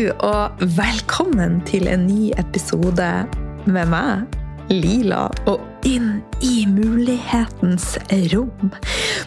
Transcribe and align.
Og 0.00 0.62
velkommen 0.78 1.58
til 1.68 1.84
en 1.90 2.06
ny 2.08 2.30
episode 2.40 3.08
med 3.68 3.90
meg, 3.92 4.38
Lila, 4.72 5.26
og 5.50 5.60
inn 5.84 6.22
i 6.40 6.62
mulighetens 6.70 7.98
rom. 8.32 8.70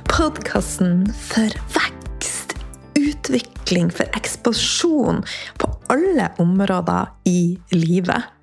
Podkasten 0.10 1.04
for 1.14 1.54
vekst, 1.76 2.56
utvikling, 2.98 3.92
for 3.94 4.10
eksplosjon 4.18 5.22
på 5.62 5.70
alle 5.94 6.32
områder 6.42 7.14
i 7.30 7.54
livet. 7.76 8.34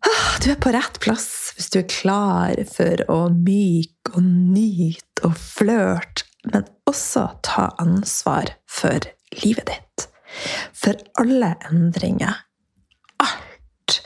Ah, 0.00 0.32
du 0.40 0.48
er 0.54 0.60
på 0.64 0.72
rett 0.72 0.96
plass 1.04 1.28
hvis 1.58 1.74
du 1.74 1.82
er 1.82 1.90
klar 1.92 2.64
for 2.72 3.04
å 3.12 3.26
myke 3.36 4.16
og 4.16 4.24
nyte 4.24 5.28
og 5.28 5.36
flørte, 5.36 6.24
men 6.48 6.64
også 6.88 7.34
ta 7.44 7.74
ansvar 7.84 8.54
for 8.64 9.12
livet 9.42 9.74
ditt. 9.74 10.08
For 10.76 10.98
alle 11.20 11.54
endringer. 11.70 12.42
Alt. 13.24 13.98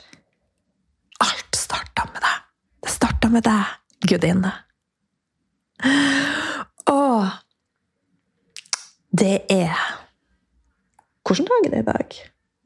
Alt 1.23 1.59
starta 1.59 2.07
med 2.13 2.21
deg. 2.23 2.43
Det 2.81 2.93
starta 2.93 3.31
med 3.31 3.45
deg, 3.47 3.77
gudinne. 4.09 4.53
Og 6.91 7.25
det 9.11 9.41
er 9.51 9.73
Hvilken 11.31 11.47
dag 11.47 11.65
er 11.65 11.71
det 11.71 11.79
i 11.79 11.87
dag? 11.87 12.15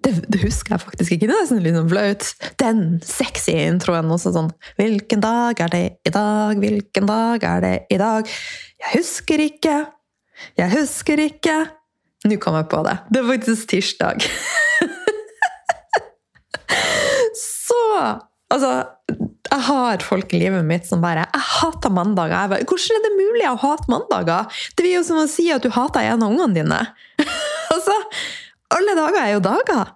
Det, 0.05 0.11
det, 0.31 0.39
husker 0.41 0.73
jeg 0.73 0.81
faktisk 0.81 1.13
ikke. 1.15 1.27
Det 1.29 1.35
er 1.35 1.47
sånn 1.49 1.63
litt 1.65 1.77
flaut. 1.89 2.27
Den 2.61 2.79
sexy 3.05 3.55
introen 3.65 4.09
også 4.13 4.31
sånn 4.33 4.51
Hvilken 4.79 5.21
dag 5.21 5.59
er 5.65 5.73
det 5.73 5.83
i 6.05 6.13
dag? 6.13 6.61
Hvilken 6.61 7.09
dag 7.09 7.45
er 7.45 7.63
det 7.65 7.73
i 7.93 7.99
dag? 8.01 8.29
Jeg 8.81 8.93
husker 8.99 9.43
ikke. 9.45 9.75
Jeg 10.57 10.73
husker 10.73 11.21
ikke. 11.25 11.57
Nå 12.25 12.37
kom 12.41 12.57
jeg 12.57 12.69
på 12.71 12.81
det. 12.87 12.95
Det 13.13 13.21
er 13.21 13.27
faktisk 13.29 13.69
tirsdag. 13.73 14.25
Så 17.65 17.81
Altså, 18.53 18.71
jeg 19.49 19.63
har 19.65 20.03
folk 20.05 20.33
i 20.35 20.39
livet 20.39 20.65
mitt 20.67 20.85
som 20.85 21.01
bare 21.01 21.25
'Jeg 21.25 21.41
hater 21.41 21.89
mandager'. 21.89 22.61
Hvordan 22.69 22.97
er 22.97 23.03
det 23.03 23.17
mulig 23.17 23.47
å 23.49 23.57
hate 23.57 23.89
mandager? 23.89 24.45
Det 24.75 24.83
blir 24.83 24.95
jo 24.97 25.03
som 25.03 25.17
å 25.17 25.27
si 25.27 25.49
at 25.51 25.63
du 25.63 25.69
hater 25.69 26.01
en 26.01 26.23
av 26.23 26.29
ungene 26.29 26.53
dine. 26.53 26.81
altså, 27.73 27.95
alle 28.69 28.95
dager 28.95 29.21
er 29.21 29.31
jo 29.33 29.39
dager. 29.39 29.95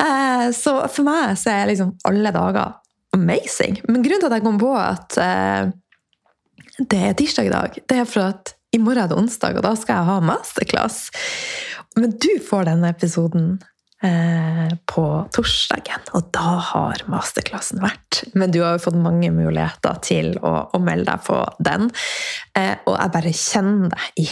Eh, 0.00 0.50
så 0.52 0.88
for 0.90 1.06
meg 1.06 1.36
så 1.38 1.50
er 1.50 1.70
liksom 1.70 1.94
alle 2.04 2.32
dager 2.34 2.74
amazing. 3.14 3.80
Men 3.88 4.02
grunnen 4.02 4.20
til 4.20 4.30
at 4.30 4.36
jeg 4.38 4.44
kom 4.44 4.58
på 4.58 4.74
at 4.76 5.18
eh, 5.18 5.70
det 6.78 7.00
er 7.00 7.14
tirsdag 7.14 7.46
i 7.46 7.54
dag, 7.54 7.78
det 7.88 7.98
er 7.98 8.04
for 8.04 8.34
at 8.34 8.53
i 8.74 8.80
morgen 8.82 9.04
er 9.04 9.12
det 9.12 9.18
onsdag, 9.18 9.58
og 9.58 9.64
da 9.66 9.74
skal 9.78 10.00
jeg 10.00 10.10
ha 10.10 10.16
masterclass. 10.24 11.06
Men 12.00 12.16
du 12.18 12.32
får 12.42 12.66
denne 12.66 12.90
episoden 12.90 13.52
eh, 14.02 14.72
på 14.90 15.04
torsdagen, 15.34 16.08
og 16.16 16.32
da 16.34 16.56
har 16.72 17.04
masterklassen 17.10 17.82
vært. 17.84 18.24
Men 18.34 18.54
du 18.54 18.60
har 18.64 18.74
jo 18.74 18.84
fått 18.88 18.98
mange 18.98 19.30
muligheter 19.34 20.00
til 20.06 20.32
å, 20.42 20.56
å 20.74 20.82
melde 20.82 21.12
deg 21.12 21.22
på 21.28 21.38
den. 21.70 21.86
Eh, 22.58 22.74
og 22.82 22.98
jeg 22.98 23.14
bare 23.14 23.36
kjenner 23.44 23.94
det 23.94 24.10
i 24.24 24.26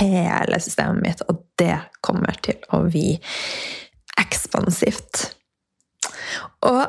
hele 0.00 0.60
systemet 0.64 1.04
mitt, 1.04 1.24
og 1.30 1.46
det 1.60 1.78
kommer 2.04 2.42
til 2.42 2.58
å 2.74 2.82
bli 2.88 3.14
ekspansivt. 4.24 5.28
Og 6.66 6.82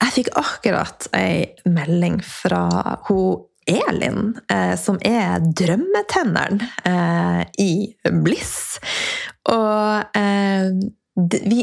jeg 0.00 0.16
fikk 0.16 0.32
akkurat 0.40 1.10
ei 1.16 1.44
melding 1.68 2.22
fra 2.24 2.64
hun 3.10 3.49
Elin, 3.70 4.34
eh, 4.50 4.74
som 4.78 4.98
er 5.06 5.40
drømmetenneren 5.56 6.62
eh, 6.88 7.42
i 7.62 7.72
Bliss. 8.24 8.80
Og 9.50 10.16
eh, 10.18 10.70
vi 11.30 11.62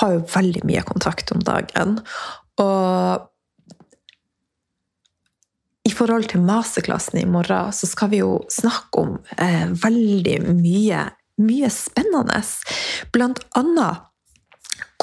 har 0.00 0.16
jo 0.16 0.26
veldig 0.34 0.64
mye 0.66 0.82
kontakt 0.88 1.32
om 1.34 1.44
dagen. 1.46 1.98
Og 2.62 3.26
i 5.86 5.92
forhold 5.94 6.26
til 6.32 6.42
masterklassen 6.42 7.20
i 7.20 7.28
morgen, 7.30 7.70
så 7.70 7.86
skal 7.86 8.10
vi 8.10 8.18
jo 8.24 8.40
snakke 8.50 9.04
om 9.04 9.12
veldig 9.84 10.40
mye, 10.48 11.04
mye 11.38 11.70
spennende. 11.70 12.40
Blant 13.14 13.44
annet 13.54 14.05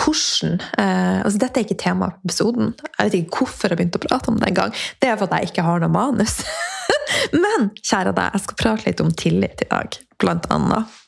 hvordan 0.03 0.57
eh, 0.79 1.19
altså 1.23 1.39
Dette 1.41 1.59
er 1.59 1.67
ikke 1.67 1.79
tema 1.79 2.09
på 2.11 2.27
episoden. 2.27 2.73
Jeg 2.97 3.07
vet 3.07 3.17
ikke 3.21 3.43
hvorfor 3.43 3.71
jeg 3.71 3.79
begynte 3.79 4.01
å 4.01 4.03
prate 4.03 4.31
om 4.31 4.39
det 4.41 4.49
engang. 4.51 4.75
Det 4.99 5.09
er 5.09 5.17
for 5.19 5.29
at 5.29 5.39
jeg 5.39 5.51
ikke 5.51 5.65
har 5.67 5.83
noe 5.83 5.93
manus. 5.93 6.41
men 7.45 7.71
kjære 7.79 8.15
deg, 8.17 8.35
jeg 8.35 8.45
skal 8.45 8.59
prate 8.59 8.87
litt 8.89 9.03
om 9.03 9.13
tillit 9.23 9.65
i 9.65 9.69
dag, 9.71 9.97
blant 10.21 10.49
annet. 10.53 10.99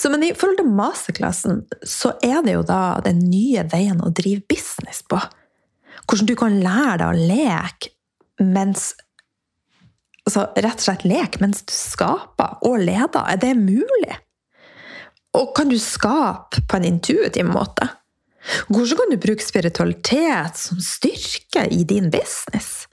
Så, 0.00 0.08
men 0.12 0.24
i 0.24 0.32
forhold 0.36 0.60
til 0.62 0.72
masterklassen, 0.72 1.62
så 1.84 2.14
er 2.24 2.40
det 2.44 2.56
jo 2.56 2.64
da 2.66 2.98
den 3.04 3.20
nye 3.28 3.66
veien 3.72 4.00
å 4.04 4.12
drive 4.12 4.44
business 4.50 5.02
på. 5.08 5.20
Hvordan 6.04 6.28
du 6.28 6.34
kan 6.38 6.60
lære 6.64 7.00
deg 7.00 7.08
å 7.08 7.26
leke 7.32 7.92
mens 8.44 8.92
altså 10.24 10.46
Rett 10.56 10.80
og 10.80 10.84
slett 10.86 11.02
leke 11.04 11.40
mens 11.42 11.58
du 11.68 11.72
skaper 11.76 12.62
og 12.64 12.78
leder. 12.80 13.26
Er 13.28 13.36
det 13.42 13.52
mulig? 13.58 14.14
Og 15.36 15.50
kan 15.56 15.68
du 15.68 15.76
skape 15.82 16.62
på 16.64 16.78
en 16.78 16.86
intuitiv 16.88 17.44
måte? 17.50 17.90
Hvordan 18.68 18.98
kan 18.98 19.12
du 19.12 19.20
bruke 19.20 19.44
spiritualitet 19.44 20.58
som 20.60 20.80
styrke 20.82 21.64
i 21.72 21.84
din 21.88 22.10
business? 22.12 22.86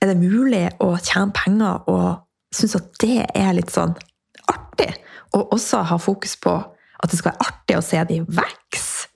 Er 0.00 0.10
det 0.10 0.18
mulig 0.18 0.64
å 0.82 0.94
tjene 0.98 1.34
penger 1.36 1.84
og 1.90 2.24
synes 2.54 2.78
at 2.80 2.88
det 3.02 3.26
er 3.38 3.52
litt 3.56 3.72
sånn 3.72 3.94
artig? 4.50 4.90
Og 5.36 5.52
også 5.54 5.84
ha 5.88 5.98
fokus 6.00 6.34
på 6.40 6.54
at 6.62 7.10
det 7.10 7.18
skal 7.20 7.32
være 7.32 7.48
artig 7.48 7.78
å 7.78 7.84
se 7.84 8.00
de 8.08 8.20
vokse? 8.24 9.10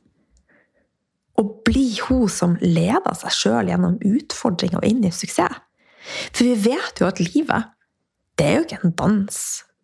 Og 1.37 1.59
bli 1.69 1.89
hun 2.07 2.31
som 2.33 2.55
leder 2.63 3.17
seg 3.19 3.35
sjøl 3.35 3.69
gjennom 3.69 3.99
utfordringer 4.01 4.81
og 4.81 4.87
inn 4.89 5.03
i 5.05 5.13
suksess? 5.13 5.63
For 6.31 6.47
vi 6.47 6.55
vet 6.69 7.01
jo 7.01 7.09
at 7.09 7.19
livet, 7.19 7.73
det 8.39 8.47
er 8.47 8.55
jo 8.61 8.67
ikke 8.69 8.79
en 8.85 8.95
dans 9.01 9.41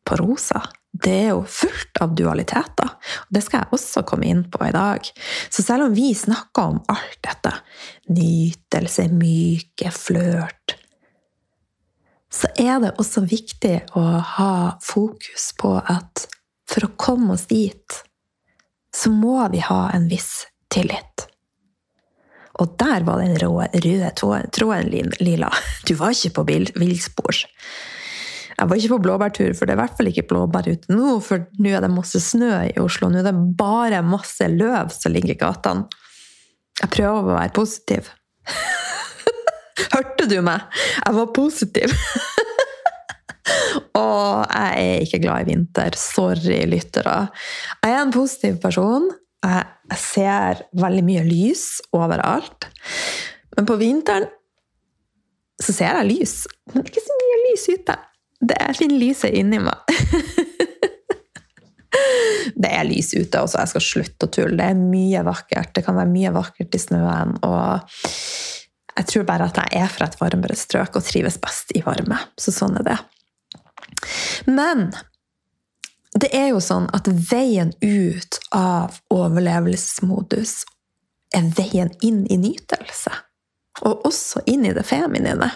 på 0.06 0.16
rosa 0.20 0.62
det 0.92 1.14
er 1.24 1.30
jo 1.32 1.44
fullt 1.48 2.00
av 2.04 2.12
dualiteter. 2.16 2.90
Og 3.24 3.32
det 3.32 3.42
skal 3.44 3.62
jeg 3.62 3.76
også 3.78 4.04
komme 4.08 4.28
inn 4.28 4.44
på 4.52 4.60
i 4.66 4.74
dag. 4.74 5.08
Så 5.48 5.64
selv 5.64 5.88
om 5.88 5.96
vi 5.96 6.12
snakker 6.16 6.74
om 6.74 6.82
alt 6.92 7.18
dette, 7.24 7.54
nytelse, 8.12 9.08
myke, 9.16 9.92
flørt, 9.96 10.76
så 12.32 12.48
er 12.56 12.78
det 12.80 12.94
også 13.00 13.24
viktig 13.28 13.74
å 13.98 14.04
ha 14.36 14.54
fokus 14.84 15.50
på 15.58 15.74
at 15.80 16.26
for 16.68 16.86
å 16.86 16.94
komme 16.96 17.34
oss 17.36 17.44
dit, 17.50 17.98
så 18.92 19.12
må 19.12 19.40
vi 19.52 19.60
ha 19.64 19.82
en 19.92 20.08
viss 20.08 20.46
tillit. 20.72 21.26
Og 22.60 22.76
der 22.80 23.04
var 23.04 23.20
den 23.20 23.36
røde 23.40 24.10
tråden, 24.16 25.12
Lila. 25.20 25.48
Du 25.88 25.94
var 25.96 26.12
ikke 26.12 26.36
på 26.36 26.44
villspor. 26.76 27.44
Jeg 28.62 28.70
var 28.70 28.78
ikke 28.78 28.92
på 28.92 29.02
blåbærtur, 29.02 29.54
for 29.58 29.66
det 29.66 29.72
er 29.72 29.74
i 29.74 29.80
hvert 29.80 29.96
fall 29.98 30.08
ikke 30.12 30.22
blåbær 30.30 30.68
ute 30.70 30.94
nå, 30.94 31.16
for 31.26 31.42
nå 31.58 31.70
er 31.74 31.82
det 31.82 31.88
masse 31.90 32.20
snø 32.22 32.50
i 32.68 32.76
Oslo. 32.78 33.08
Nå 33.10 33.18
er 33.18 33.24
det 33.26 33.32
bare 33.58 34.04
masse 34.06 34.46
løv 34.46 34.92
som 34.94 35.10
ligger 35.10 35.32
i 35.32 35.40
gatene. 35.40 35.88
Jeg 36.78 36.92
prøver 36.94 37.26
å 37.26 37.34
være 37.40 37.54
positiv. 37.56 38.10
Hørte 39.96 40.28
du 40.30 40.36
meg? 40.46 40.62
Jeg 40.94 41.16
var 41.16 41.32
positiv. 41.34 41.96
Og 43.98 44.46
jeg 44.46 44.84
er 44.84 45.02
ikke 45.08 45.20
glad 45.24 45.42
i 45.42 45.50
vinter. 45.50 45.98
Sorry, 45.98 46.60
lyttere. 46.70 47.16
Jeg 47.82 47.96
er 47.96 47.98
en 48.04 48.14
positiv 48.14 48.62
person. 48.62 49.10
Jeg 49.42 49.98
ser 50.04 50.62
veldig 50.78 51.02
mye 51.10 51.26
lys 51.26 51.66
overalt. 51.98 52.70
Men 53.58 53.66
på 53.66 53.80
vinteren 53.82 54.30
så 55.58 55.74
ser 55.74 55.98
jeg 55.98 56.10
lys. 56.14 56.38
Men 56.70 56.86
ikke 56.86 57.02
så 57.02 57.18
mye 57.18 57.44
lys 57.48 57.68
ute. 57.74 58.00
Det 58.42 58.56
er 58.58 58.74
finner 58.74 58.98
lyset 58.98 59.36
inni 59.38 59.60
meg. 59.62 59.78
det 62.62 62.70
er 62.70 62.88
lys 62.88 63.12
ute 63.14 63.42
også, 63.42 63.60
jeg 63.60 63.72
skal 63.72 63.86
slutte 63.86 64.28
å 64.28 64.32
tulle. 64.34 64.58
Det 64.58 64.68
er 64.72 64.80
mye 64.80 65.22
vakkert. 65.26 65.72
Det 65.76 65.84
kan 65.86 65.98
være 65.98 66.10
mye 66.10 66.34
vakkert 66.34 66.74
i 66.74 66.82
snøen. 66.82 67.36
Og 67.46 67.94
jeg 68.98 69.08
tror 69.12 69.28
bare 69.28 69.48
at 69.48 69.62
jeg 69.62 69.84
er 69.84 69.94
fra 69.94 70.10
et 70.10 70.18
varmere 70.20 70.58
strøk 70.58 70.98
og 70.98 71.06
trives 71.06 71.38
best 71.42 71.72
i 71.78 71.84
varme. 71.86 72.18
Så 72.40 72.54
sånn 72.54 72.76
er 72.82 72.88
det. 72.90 72.98
Men 74.50 74.90
det 76.18 76.28
er 76.36 76.50
jo 76.52 76.60
sånn 76.60 76.90
at 76.92 77.08
veien 77.08 77.72
ut 77.80 78.38
av 78.52 78.98
overlevelsesmodus 79.12 80.62
er 81.32 81.46
veien 81.56 81.92
inn 82.04 82.24
i 82.28 82.36
nytelse. 82.40 83.12
Og 83.88 84.04
også 84.10 84.42
inn 84.50 84.66
i 84.68 84.74
det 84.76 84.84
feminine. 84.84 85.48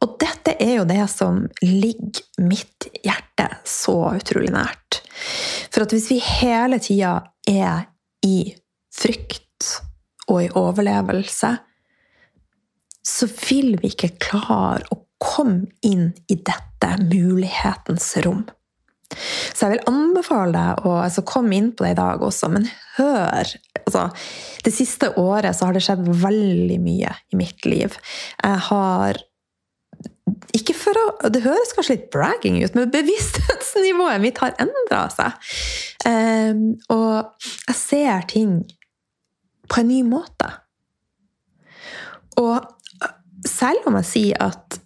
Og 0.00 0.16
dette 0.20 0.54
er 0.62 0.76
jo 0.78 0.86
det 0.88 1.02
som 1.10 1.42
ligger 1.64 2.44
mitt 2.46 2.88
hjerte 3.04 3.48
så 3.66 3.96
utrolig 4.16 4.52
nært. 4.54 5.00
For 5.70 5.84
at 5.84 5.94
hvis 5.94 6.10
vi 6.12 6.20
hele 6.22 6.80
tida 6.82 7.16
er 7.48 7.88
i 8.26 8.52
frykt 8.94 9.68
og 10.30 10.44
i 10.44 10.52
overlevelse, 10.56 11.52
så 13.10 13.28
vil 13.48 13.74
vi 13.80 13.90
ikke 13.90 14.14
klare 14.22 14.86
å 14.92 15.00
komme 15.20 15.68
inn 15.84 16.10
i 16.30 16.36
dette 16.36 16.94
mulighetens 17.02 18.12
rom. 18.24 18.46
Så 19.10 19.66
jeg 19.66 19.74
vil 19.74 19.88
anbefale 19.90 20.52
deg 20.54 20.84
å 20.86 20.92
altså, 21.02 21.24
komme 21.26 21.56
inn 21.56 21.72
på 21.74 21.84
det 21.84 21.96
i 21.96 21.98
dag 21.98 22.22
også, 22.22 22.50
men 22.54 22.68
hør 22.96 23.48
altså, 23.82 24.04
Det 24.62 24.72
siste 24.74 25.10
året 25.18 25.56
så 25.56 25.66
har 25.66 25.74
det 25.74 25.82
skjedd 25.82 26.06
veldig 26.22 26.78
mye 26.84 27.16
i 27.32 27.40
mitt 27.40 27.66
liv. 27.66 27.96
Jeg 28.38 28.62
har 28.68 29.18
ikke 30.56 30.74
for 30.76 30.98
å, 30.98 31.06
Det 31.30 31.42
høres 31.44 31.74
kanskje 31.76 31.96
litt 31.96 32.10
bragging 32.14 32.58
ut, 32.62 32.74
men 32.76 32.90
bevissthetsnivået 32.92 34.22
mitt 34.22 34.40
har 34.42 34.56
endra 34.62 35.04
seg. 35.12 35.50
Um, 36.06 36.64
og 36.92 37.46
jeg 37.68 37.78
ser 37.78 38.26
ting 38.30 38.54
på 39.70 39.82
en 39.82 39.90
ny 39.90 40.00
måte. 40.06 40.48
Og 42.40 42.64
selv 43.46 43.86
om 43.88 43.98
jeg 44.00 44.08
sier 44.08 44.42
at 44.42 44.80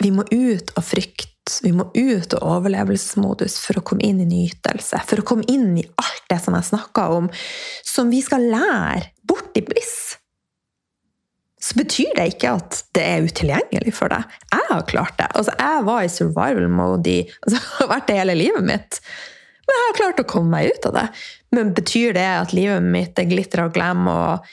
vi 0.00 0.12
må 0.14 0.24
ut 0.30 0.72
av 0.78 0.86
frykt, 0.86 1.58
vi 1.64 1.72
må 1.76 1.88
ut 1.92 2.34
av 2.38 2.44
overlevelsesmodus 2.46 3.58
for 3.60 3.80
å 3.80 3.84
komme 3.84 4.06
inn 4.06 4.22
i 4.22 4.28
nytelse, 4.28 5.02
for 5.08 5.20
å 5.20 5.26
komme 5.26 5.44
inn 5.50 5.74
i 5.80 5.84
alt 6.00 6.24
det 6.30 6.38
som 6.44 6.56
jeg 6.56 6.70
snakka 6.70 7.08
om, 7.18 7.28
som 7.84 8.12
vi 8.12 8.22
skal 8.24 8.46
lære 8.52 9.10
bort 9.28 9.56
i 9.58 9.64
bliss, 9.66 10.19
så 11.60 11.76
betyr 11.76 12.14
det 12.16 12.26
ikke 12.32 12.54
at 12.56 12.78
det 12.96 13.02
er 13.04 13.26
utilgjengelig 13.28 13.92
for 13.92 14.12
deg. 14.12 14.24
Jeg 14.48 14.66
har 14.70 14.86
klart 14.88 15.18
det. 15.18 15.28
Altså, 15.36 15.52
jeg 15.60 15.84
var 15.84 16.04
i 16.04 16.12
survival 16.12 16.68
mode 16.72 17.12
i 17.12 17.18
altså, 17.44 17.60
vært 17.92 18.08
det 18.08 18.16
hele 18.16 18.36
livet 18.38 18.64
mitt. 18.64 19.00
Men 19.68 19.76
jeg 19.76 19.86
har 19.86 19.98
klart 19.98 20.22
å 20.22 20.28
komme 20.30 20.54
meg 20.56 20.72
ut 20.72 20.88
av 20.88 20.96
det. 20.96 21.06
Men 21.54 21.74
betyr 21.76 22.16
det 22.16 22.28
at 22.38 22.54
livet 22.56 22.84
mitt 22.84 23.20
er 23.20 23.28
glitter 23.28 23.66
og 23.66 23.74
glam 23.76 24.08
og 24.10 24.52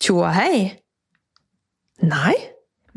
tjo 0.00 0.22
og 0.22 0.32
hei? 0.34 0.62
Nei. 2.08 2.34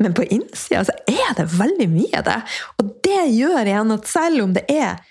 Men 0.02 0.16
på 0.16 0.24
innsida 0.24 0.86
så 0.88 0.94
er 1.10 1.36
det 1.36 1.50
veldig 1.52 1.88
mye 1.92 2.22
av 2.22 2.26
det. 2.26 2.38
Og 2.80 2.94
det 3.04 3.20
gjør 3.36 3.68
igjen 3.68 3.94
at 3.94 4.08
selv 4.10 4.46
om 4.46 4.56
det 4.56 4.64
er 4.72 5.02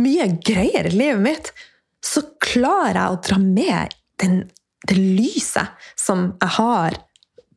mye 0.00 0.26
greier 0.40 0.88
i 0.88 0.94
livet 0.94 1.22
mitt, 1.22 1.52
så 2.00 2.24
klarer 2.40 2.96
jeg 2.96 3.12
å 3.12 3.22
dra 3.28 3.38
med 3.42 3.94
den, 4.22 4.42
det 4.88 4.96
lyset 4.96 5.76
som 6.00 6.30
jeg 6.40 6.56
har 6.56 6.96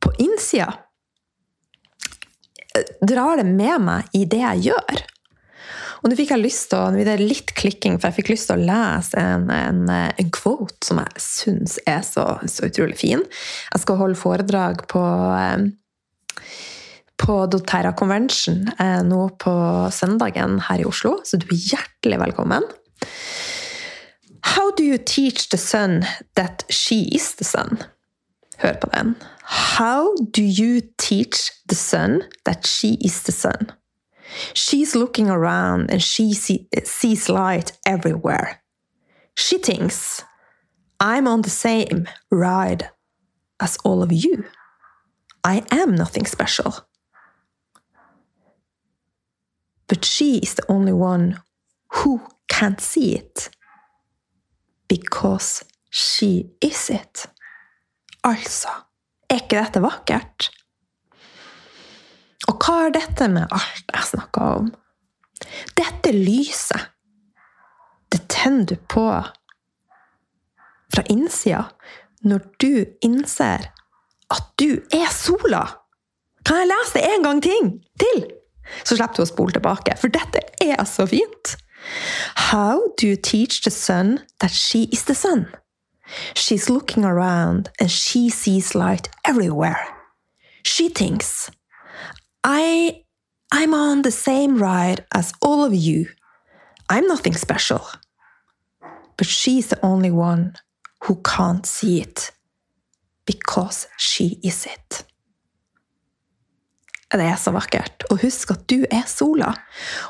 på 0.03 0.13
innsida. 0.21 0.69
Drar 3.01 3.39
det 3.39 3.47
med 3.47 3.83
meg 3.85 4.15
i 4.17 4.23
det 4.29 4.41
jeg 4.41 4.69
gjør. 4.69 5.03
Og 6.03 6.11
nå 6.11 6.17
fikk 6.19 6.33
jeg 6.33 6.44
lyst 6.44 6.65
til 6.73 6.81
å, 6.81 6.89
det 6.91 7.07
er 7.07 7.21
litt 7.21 7.53
klikking, 7.55 7.95
for 7.95 8.09
jeg 8.09 8.17
fikk 8.17 8.33
lyst 8.33 8.50
til 8.50 8.59
å 8.59 8.65
lese 8.67 9.21
en, 9.21 9.45
en, 9.53 9.85
en 9.88 10.33
quote 10.35 10.83
som 10.83 11.00
jeg 11.00 11.23
syns 11.23 11.77
er 11.88 12.01
så, 12.03 12.25
så, 12.44 12.67
utrolig 12.67 12.97
fin. 13.00 13.23
Jeg 13.71 13.83
skal 13.85 14.01
holde 14.01 14.19
foredrag 14.19 14.83
på 14.91 15.03
eh, 15.38 15.71
på 17.23 17.35
doTERRA 17.47 17.94
Convention 17.95 18.65
eh, 18.79 19.00
nå 19.07 19.29
på 19.39 19.53
søndagen 19.95 20.57
her 20.67 20.81
i 20.81 20.88
Oslo, 20.88 21.19
så 21.23 21.39
du 21.39 21.47
er 21.47 21.67
hjertelig 21.71 22.19
velkommen. 22.19 22.65
How 24.53 24.71
do 24.75 24.83
you 24.83 24.97
teach 24.97 25.47
the 25.50 25.57
sun 25.57 26.03
that 26.35 26.65
she 26.69 27.07
is 27.15 27.35
the 27.39 27.47
sun? 27.47 27.79
Hør 28.59 28.75
på 28.81 28.91
den. 28.91 29.15
How 29.44 30.16
do 30.16 30.42
you 30.42 30.81
teach 30.98 31.51
the 31.68 31.75
sun 31.75 32.30
that 32.45 32.66
she 32.66 32.95
is 33.01 33.24
the 33.24 33.31
sun? 33.31 33.74
She's 34.54 34.95
looking 34.95 35.30
around 35.30 35.92
and 35.92 36.01
she 36.01 36.34
see, 36.34 36.68
sees 36.84 37.30
light 37.30 37.74
everywhere. 37.86 38.63
She 39.36 39.57
thinks, 39.57 40.24
I'm 41.00 41.28
on 41.28 41.42
the 41.42 41.50
same 41.50 42.07
ride 42.31 42.90
as 43.60 43.78
all 43.84 44.01
of 44.01 44.12
you. 44.12 44.45
I 45.44 45.63
am 45.72 45.94
nothing 45.96 46.25
special. 46.25 46.88
But 49.88 50.06
she 50.06 50.38
is 50.38 50.54
the 50.54 50.66
only 50.72 50.94
one 50.94 51.42
who 51.89 52.22
can't 52.48 52.80
see 52.80 53.16
it 53.16 53.50
because 54.88 55.66
she 55.89 56.51
is 56.62 56.89
it. 56.89 57.25
Altså, 58.24 58.69
er 59.33 59.44
ikke 59.44 59.62
dette 59.62 59.83
vakkert? 59.83 60.50
Og 62.50 62.57
hva 62.59 62.80
har 62.83 62.95
dette 62.95 63.30
med 63.31 63.51
alt 63.56 63.94
jeg 63.94 64.09
snakka 64.12 64.47
om? 64.59 64.71
Dette 65.77 66.12
lyset, 66.15 66.89
det 68.13 68.21
tenner 68.31 68.68
du 68.69 68.75
på 68.91 69.07
fra 70.94 71.03
innsida 71.09 71.65
når 72.24 72.44
du 72.62 72.85
innser 73.03 73.69
at 74.33 74.45
du 74.62 74.83
er 74.94 75.09
sola. 75.13 75.63
Kan 76.45 76.62
jeg 76.62 76.71
lese 76.71 76.97
det 76.97 77.03
en 77.09 77.27
gang 77.27 77.41
ting 77.44 77.74
til? 78.00 78.24
Så 78.83 78.95
slipper 78.95 79.19
du 79.19 79.25
å 79.25 79.29
spole 79.29 79.56
tilbake, 79.56 79.95
for 80.00 80.12
dette 80.13 80.44
er 80.63 80.79
så 80.88 81.06
fint. 81.09 81.56
How 82.50 82.79
do 83.00 83.09
you 83.09 83.19
teach 83.19 83.62
the 83.63 83.71
sun 83.71 84.19
that 84.39 84.51
she 84.51 84.88
is 84.91 85.03
the 85.03 85.15
sun? 85.15 85.47
She's 86.33 86.69
looking 86.69 87.05
around 87.05 87.69
and 87.79 87.89
she 87.89 88.29
sees 88.29 88.75
light 88.75 89.09
everywhere. 89.25 89.79
She 90.63 90.89
thinks, 90.89 91.50
I, 92.44 93.03
I'm 93.51 93.73
on 93.73 94.01
the 94.01 94.11
same 94.11 94.57
ride 94.57 95.05
as 95.13 95.33
all 95.41 95.63
of 95.63 95.73
you. 95.73 96.07
I'm 96.89 97.07
nothing 97.07 97.33
special. 97.33 97.85
But 99.17 99.27
she's 99.27 99.67
the 99.67 99.79
only 99.85 100.11
one 100.11 100.55
who 101.03 101.21
can't 101.23 101.65
see 101.65 102.01
it 102.01 102.31
because 103.25 103.88
she 103.97 104.39
is 104.44 104.65
it. 104.65 105.05
Det 107.13 107.21
er 107.21 107.35
så 107.38 107.51
vakkert. 107.53 108.03
Og 108.09 108.23
husk 108.23 108.51
at 108.51 108.69
du 108.69 108.85
er 108.91 109.05
sola. 109.05 109.53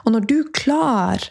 Og 0.06 0.12
når 0.12 0.20
du 0.20 0.38
klarer 0.54 1.30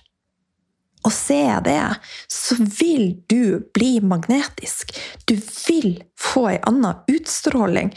å 1.02 1.10
se 1.10 1.44
det, 1.64 1.94
så 2.30 2.56
vil 2.58 3.22
du 3.30 3.70
bli 3.74 4.00
magnetisk. 4.00 4.94
Du 5.24 5.34
vil 5.66 6.02
få 6.18 6.48
ei 6.52 6.60
anna 6.68 6.94
utstråling. 7.10 7.92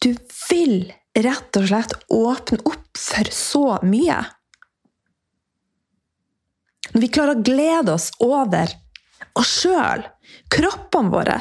Du 0.00 0.12
vil 0.50 0.92
rett 1.18 1.56
og 1.56 1.66
slett 1.70 1.96
åpne 2.08 2.60
opp 2.68 3.00
for 3.00 3.32
så 3.34 3.64
mye. 3.86 4.20
Når 6.90 7.04
vi 7.04 7.10
klarer 7.12 7.38
å 7.38 7.44
glede 7.46 7.94
oss 7.94 8.10
over 8.24 8.72
oss 9.38 9.52
sjøl, 9.62 10.02
kroppene 10.50 11.12
våre 11.12 11.40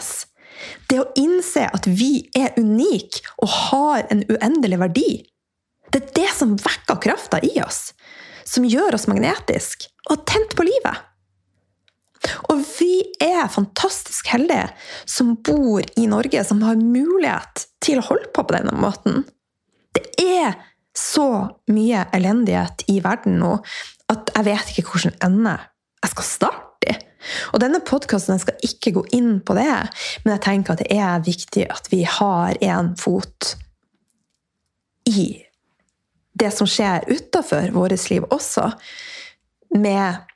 Det 0.90 1.00
å 1.00 1.12
innse 1.16 1.70
at 1.72 1.88
vi 1.88 2.30
er 2.36 2.54
unike 2.58 3.24
og 3.42 3.50
har 3.50 4.08
en 4.12 4.26
uendelig 4.28 4.80
verdi 4.80 5.12
Det 5.90 6.02
er 6.02 6.12
det 6.16 6.32
som 6.36 6.58
vekker 6.58 7.00
krafta 7.02 7.40
i 7.42 7.56
oss. 7.64 7.94
Som 8.46 8.66
gjør 8.66 8.96
oss 8.96 9.08
magnetisk 9.08 9.88
og 10.10 10.26
tent 10.30 10.56
på 10.58 10.66
livet. 10.68 11.09
Og 12.52 12.64
vi 12.80 13.02
er 13.24 13.52
fantastisk 13.52 14.28
heldige 14.34 14.68
som 15.08 15.36
bor 15.46 15.84
i 15.98 16.08
Norge, 16.10 16.44
som 16.44 16.64
har 16.66 16.80
mulighet 16.80 17.68
til 17.84 18.02
å 18.02 18.08
holde 18.10 18.32
på 18.36 18.44
på 18.44 18.56
denne 18.58 18.76
måten. 18.80 19.24
Det 19.96 20.06
er 20.22 20.58
så 20.98 21.30
mye 21.72 22.06
elendighet 22.16 22.84
i 22.92 23.00
verden 23.04 23.40
nå 23.42 23.56
at 24.10 24.32
jeg 24.36 24.48
vet 24.48 24.72
ikke 24.74 24.90
hvilken 24.90 25.16
ende 25.26 25.56
jeg 26.04 26.14
skal 26.16 26.28
starte 26.28 26.90
i. 26.90 26.96
Og 27.54 27.60
denne 27.62 27.82
podkasten 27.84 28.40
skal 28.42 28.64
ikke 28.66 28.94
gå 28.96 29.04
inn 29.16 29.40
på 29.46 29.56
det, 29.58 29.74
men 30.24 30.34
jeg 30.36 30.44
tenker 30.46 30.74
at 30.74 30.84
det 30.84 30.96
er 30.96 31.26
viktig 31.26 31.66
at 31.72 31.90
vi 31.92 32.06
har 32.08 32.60
en 32.64 32.94
fot 33.00 33.54
i 35.10 35.28
det 36.40 36.52
som 36.56 36.68
skjer 36.70 37.08
utafor 37.10 37.74
vårt 37.76 38.10
liv 38.12 38.26
også, 38.32 38.70
med 39.76 40.29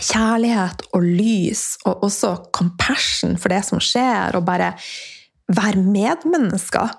kjærlighet 0.00 0.86
og 0.96 1.04
lys, 1.04 1.76
og 1.86 2.04
også 2.06 2.34
compassion 2.56 3.36
for 3.40 3.52
det 3.52 3.62
som 3.68 3.82
skjer, 3.82 4.36
og 4.36 4.46
bare 4.48 4.72
være 5.52 5.82
medmennesker. 5.82 6.94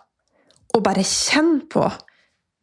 Og 0.75 0.83
bare 0.83 1.05
kjenne 1.07 1.63
på 1.71 1.85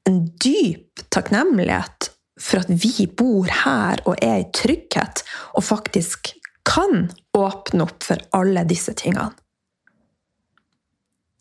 en 0.08 0.20
dyp 0.44 1.02
takknemlighet 1.14 2.10
for 2.40 2.64
at 2.64 2.70
vi 2.70 3.06
bor 3.06 3.48
her 3.64 4.02
og 4.04 4.18
er 4.22 4.42
i 4.42 4.50
trygghet, 4.54 5.22
og 5.54 5.64
faktisk 5.64 6.34
kan 6.66 7.08
åpne 7.36 7.86
opp 7.86 8.04
for 8.04 8.20
alle 8.36 8.64
disse 8.68 8.94
tingene. 8.98 9.32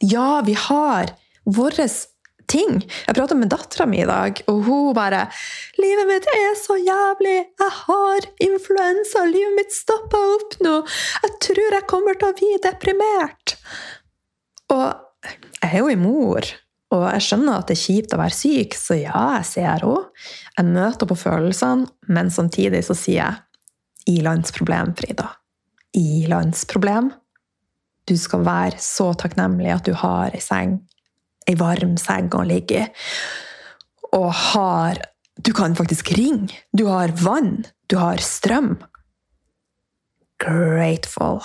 Ja, 0.04 0.42
vi 0.44 0.56
har 0.60 1.14
vårt 1.46 1.80
ting. 2.52 2.82
Jeg 3.08 3.16
prata 3.16 3.36
med 3.38 3.52
dattera 3.52 3.88
mi 3.90 4.02
i 4.04 4.08
dag, 4.10 4.42
og 4.48 4.64
hun 4.68 4.94
bare 4.96 5.28
'Livet 5.78 6.10
mitt 6.10 6.28
er 6.32 6.54
så 6.60 6.78
jævlig! 6.78 7.38
Jeg 7.60 7.74
har 7.80 8.28
influensa! 8.40 9.26
Livet 9.26 9.56
mitt 9.58 9.74
stoppa 9.76 10.20
opp 10.36 10.58
nå! 10.64 10.76
Jeg 11.24 11.40
tror 11.48 11.78
jeg 11.78 11.88
kommer 11.88 12.20
til 12.20 12.30
å 12.30 12.38
bli 12.38 12.52
deprimert!' 12.64 13.58
Og 14.74 14.86
jeg 15.62 15.72
er 15.72 15.80
jo 15.80 15.90
i 15.92 16.00
mor, 16.00 16.46
og 16.94 17.04
jeg 17.10 17.26
skjønner 17.26 17.58
at 17.58 17.70
det 17.70 17.78
er 17.78 17.84
kjipt 17.84 18.14
å 18.14 18.22
være 18.22 18.38
syk, 18.38 18.78
så 18.78 18.98
ja, 19.00 19.24
jeg 19.40 19.50
ser 19.50 19.86
henne. 19.86 20.06
Jeg 20.58 20.70
møter 20.70 21.10
på 21.10 21.18
følelsene, 21.18 21.90
men 22.08 22.30
samtidig 22.30 22.84
så 22.86 22.98
sier 22.98 23.20
jeg 23.24 24.18
'ilandsproblem, 24.18 24.96
Frida'. 25.00 25.30
Ilandsproblem. 25.94 27.12
Du 28.10 28.18
skal 28.18 28.44
være 28.44 28.82
så 28.84 29.14
takknemlig 29.16 29.72
at 29.72 29.86
du 29.86 29.94
har 29.96 30.34
ei 30.36 30.42
seng 30.44 30.82
ei 31.50 31.58
varm 31.60 31.96
seng 32.02 32.32
å 32.36 32.44
ligge 32.48 32.84
i. 32.84 32.92
Og 34.14 34.30
har 34.52 35.02
Du 35.44 35.50
kan 35.52 35.74
faktisk 35.76 36.12
ringe. 36.14 36.54
Du 36.78 36.86
har 36.86 37.10
vann. 37.18 37.66
Du 37.90 37.98
har 37.98 38.22
strøm. 38.22 38.76
Grateful. 40.38 41.42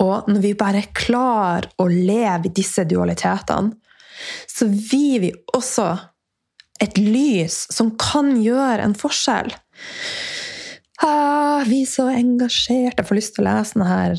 Og 0.00 0.30
når 0.30 0.40
vi 0.40 0.54
bare 0.56 0.80
klarer 0.96 1.68
å 1.76 1.84
leve 1.90 2.48
i 2.48 2.54
disse 2.56 2.86
dualitetene, 2.88 3.76
så 4.48 4.66
vier 4.72 5.20
vi 5.20 5.32
også 5.52 5.90
et 6.82 6.98
lys 6.98 7.66
som 7.74 7.92
kan 8.00 8.32
gjøre 8.40 8.86
en 8.86 8.96
forskjell. 8.98 9.52
Ah, 11.02 11.62
vi 11.66 11.82
er 11.82 11.90
så 11.90 12.08
engasjert. 12.14 12.96
Jeg 12.98 13.08
får 13.08 13.18
lyst 13.18 13.36
til 13.36 13.44
å 13.44 13.50
lese 13.50 13.76
denne 13.76 14.14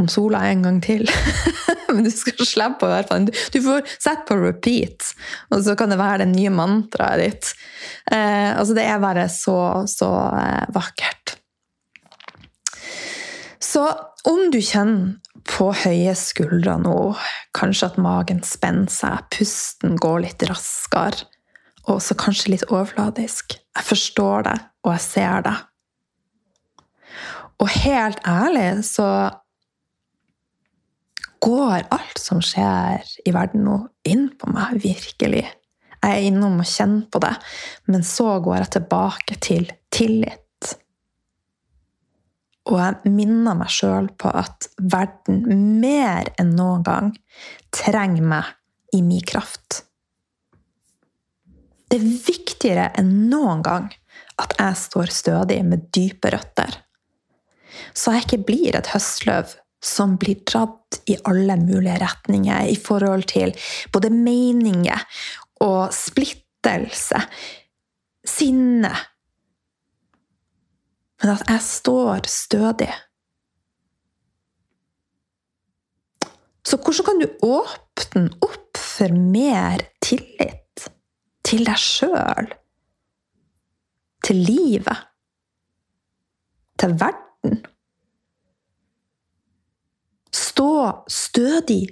om 0.00 0.08
sola 0.10 0.44
en 0.50 0.64
gang 0.66 0.80
til. 0.84 1.06
Men 1.94 2.06
du 2.06 2.10
skal 2.10 2.46
slippe 2.48 2.86
å 2.86 2.90
høre 2.90 3.06
på. 3.06 3.18
Du 3.54 3.60
får 3.62 3.84
sette 3.92 4.24
på 4.28 4.38
repeat, 4.40 5.12
og 5.54 5.62
så 5.66 5.76
kan 5.78 5.92
det 5.92 6.00
være 6.00 6.24
det 6.24 6.32
nye 6.32 6.52
mantraet 6.54 7.22
ditt. 7.22 7.52
Eh, 8.10 8.50
altså, 8.50 8.74
det 8.76 8.86
er 8.88 9.02
bare 9.02 9.28
så, 9.32 9.58
så 9.90 10.10
eh, 10.40 10.64
vakkert. 10.74 11.36
Så 13.62 13.84
om 14.28 14.48
du 14.52 14.60
kjenner 14.62 15.20
på 15.48 15.68
høye 15.76 16.14
skuldre 16.16 16.76
nå, 16.80 16.98
kanskje 17.56 17.90
at 17.90 18.00
magen 18.00 18.40
spenner 18.46 18.90
seg, 18.92 19.26
pusten 19.34 19.98
går 20.00 20.24
litt 20.24 20.44
raskere, 20.48 21.28
og 21.84 22.00
så 22.00 22.16
kanskje 22.16 22.54
litt 22.54 22.62
overfladisk 22.70 23.58
Jeg 23.58 23.84
forstår 23.84 24.46
det, 24.46 24.54
og 24.86 24.94
jeg 24.94 25.02
ser 25.04 25.42
det. 25.44 25.54
Og 27.60 27.68
helt 27.84 28.22
ærlig 28.24 28.68
så 28.88 29.08
går 31.44 31.84
alt 31.92 32.20
som 32.20 32.40
skjer 32.44 33.04
i 33.24 33.34
verden 33.34 33.66
nå, 33.66 33.76
inn 34.08 34.30
på 34.38 34.48
meg, 34.52 34.78
virkelig. 34.84 35.44
Jeg 36.04 36.12
er 36.12 36.26
innom 36.28 36.58
og 36.60 36.68
kjenner 36.68 37.06
på 37.12 37.20
det, 37.24 37.34
men 37.92 38.04
så 38.04 38.38
går 38.44 38.62
jeg 38.62 38.72
tilbake 38.78 39.38
til 39.44 39.68
tillit. 39.92 40.40
Og 42.64 42.78
jeg 42.80 43.12
minner 43.12 43.56
meg 43.58 43.72
sjøl 43.72 44.08
på 44.20 44.30
at 44.32 44.70
verden 44.80 45.42
mer 45.80 46.30
enn 46.40 46.54
noen 46.56 46.84
gang 46.84 47.10
trenger 47.74 48.24
meg 48.24 48.96
i 48.96 49.02
min 49.04 49.24
kraft. 49.24 49.82
Det 51.88 52.00
er 52.00 52.06
viktigere 52.24 52.86
enn 53.00 53.12
noen 53.28 53.60
gang 53.64 53.90
at 54.40 54.56
jeg 54.58 54.80
står 54.80 55.12
stødig 55.12 55.60
med 55.66 55.90
dype 55.94 56.32
røtter. 56.32 56.80
Så 57.92 58.14
jeg 58.14 58.24
ikke 58.24 58.46
blir 58.48 58.78
et 58.78 58.90
høstløv 58.94 59.52
som 59.84 60.16
blir 60.20 60.40
dratt 60.48 61.02
i 61.10 61.16
alle 61.28 61.56
mulige 61.60 61.98
retninger 62.00 62.70
i 62.72 62.76
forhold 62.80 63.26
til 63.34 63.52
både 63.92 64.10
meninger 64.14 65.04
og 65.64 65.92
splittelse, 65.94 67.20
sinne, 68.24 68.92
men 71.22 71.32
at 71.32 71.44
jeg 71.48 71.64
står 71.64 72.26
stødig. 72.28 72.92
Så 76.64 76.76
hvordan 76.80 77.06
kan 77.06 77.20
du 77.20 77.46
åpne 77.46 78.28
opp 78.44 78.80
for 78.80 79.12
mer 79.12 79.84
tillit 80.04 80.86
til 81.44 81.64
deg 81.68 81.80
sjøl? 81.80 82.48
Til 84.24 84.40
livet? 84.40 85.04
Til 86.80 86.96
verden? 87.00 87.60
Stå 90.54 91.02
stødig 91.10 91.82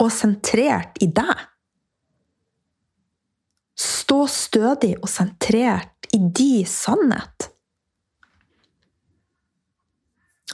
og 0.00 0.08
sentrert 0.14 0.96
i 1.04 1.10
deg. 1.12 1.42
Stå 3.76 4.22
stødig 4.32 4.94
og 5.02 5.10
sentrert 5.12 6.08
i 6.16 6.22
din 6.22 6.64
sannhet. 6.64 7.50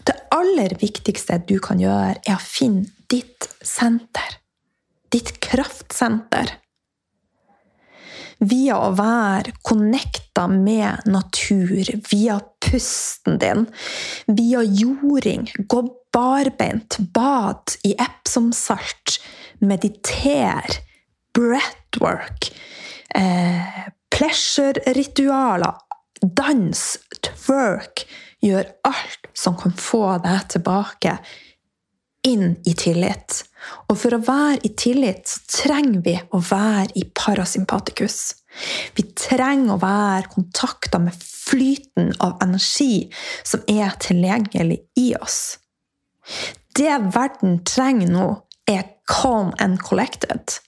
Det 0.02 0.18
aller 0.34 0.74
viktigste 0.82 1.38
du 1.46 1.60
kan 1.62 1.78
gjøre, 1.78 2.18
er 2.26 2.34
å 2.34 2.42
finne 2.42 2.90
ditt 3.06 3.46
senter. 3.62 4.40
Ditt 5.14 5.36
kraftsenter. 5.46 6.56
Via 8.42 8.82
å 8.82 8.90
være 8.98 9.54
connecta 9.62 10.50
med 10.50 11.06
natur, 11.06 11.86
via 12.10 12.42
pusten 12.58 13.38
din, 13.38 13.68
via 14.26 14.66
jording, 14.66 15.46
gå 15.70 15.86
barbeint, 16.14 16.98
bad 17.14 17.74
i 17.84 17.94
Epsom-salt, 17.98 19.18
meditere, 19.64 20.80
breathwork, 21.34 22.50
eh, 23.14 23.88
pleasure-ritualer, 24.14 25.74
dans, 26.22 26.84
twerk 27.20 28.06
Gjør 28.44 28.68
alt 28.84 29.28
som 29.32 29.56
kan 29.56 29.72
få 29.72 30.02
deg 30.24 30.48
tilbake 30.52 31.16
inn 32.28 32.54
i 32.68 32.74
tillit. 32.76 33.40
Og 33.88 33.96
for 34.00 34.16
å 34.16 34.22
være 34.24 34.60
i 34.68 34.72
tillit 34.76 35.28
så 35.30 35.40
trenger 35.62 36.02
vi 36.04 36.14
å 36.36 36.40
være 36.44 36.92
i 37.00 37.06
parasympatikus. 37.16 38.18
Vi 38.96 39.06
trenger 39.16 39.74
å 39.74 39.80
være 39.80 40.30
kontakta 40.34 41.00
med 41.02 41.16
flyten 41.16 42.12
av 42.24 42.36
energi 42.44 43.06
som 43.42 43.64
er 43.68 43.96
tilgjengelig 44.04 44.82
i 45.00 45.10
oss. 45.16 45.56
Det 46.74 46.94
verden 47.14 47.60
trenger 47.68 48.10
nå, 48.10 48.28
er 48.70 48.86
calm 49.10 49.52
and 49.60 49.80
collected. 49.84 50.58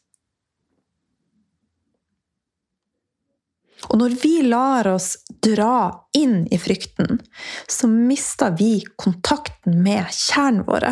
Og 3.86 3.98
når 4.00 4.16
vi 4.22 4.34
lar 4.46 4.88
oss 4.90 5.14
dra 5.44 6.06
inn 6.16 6.46
i 6.50 6.58
frykten, 6.58 7.20
så 7.68 7.88
mister 7.90 8.54
vi 8.58 8.80
kontakten 8.98 9.82
med 9.84 10.08
kjernen 10.10 10.64
vår. 10.66 10.88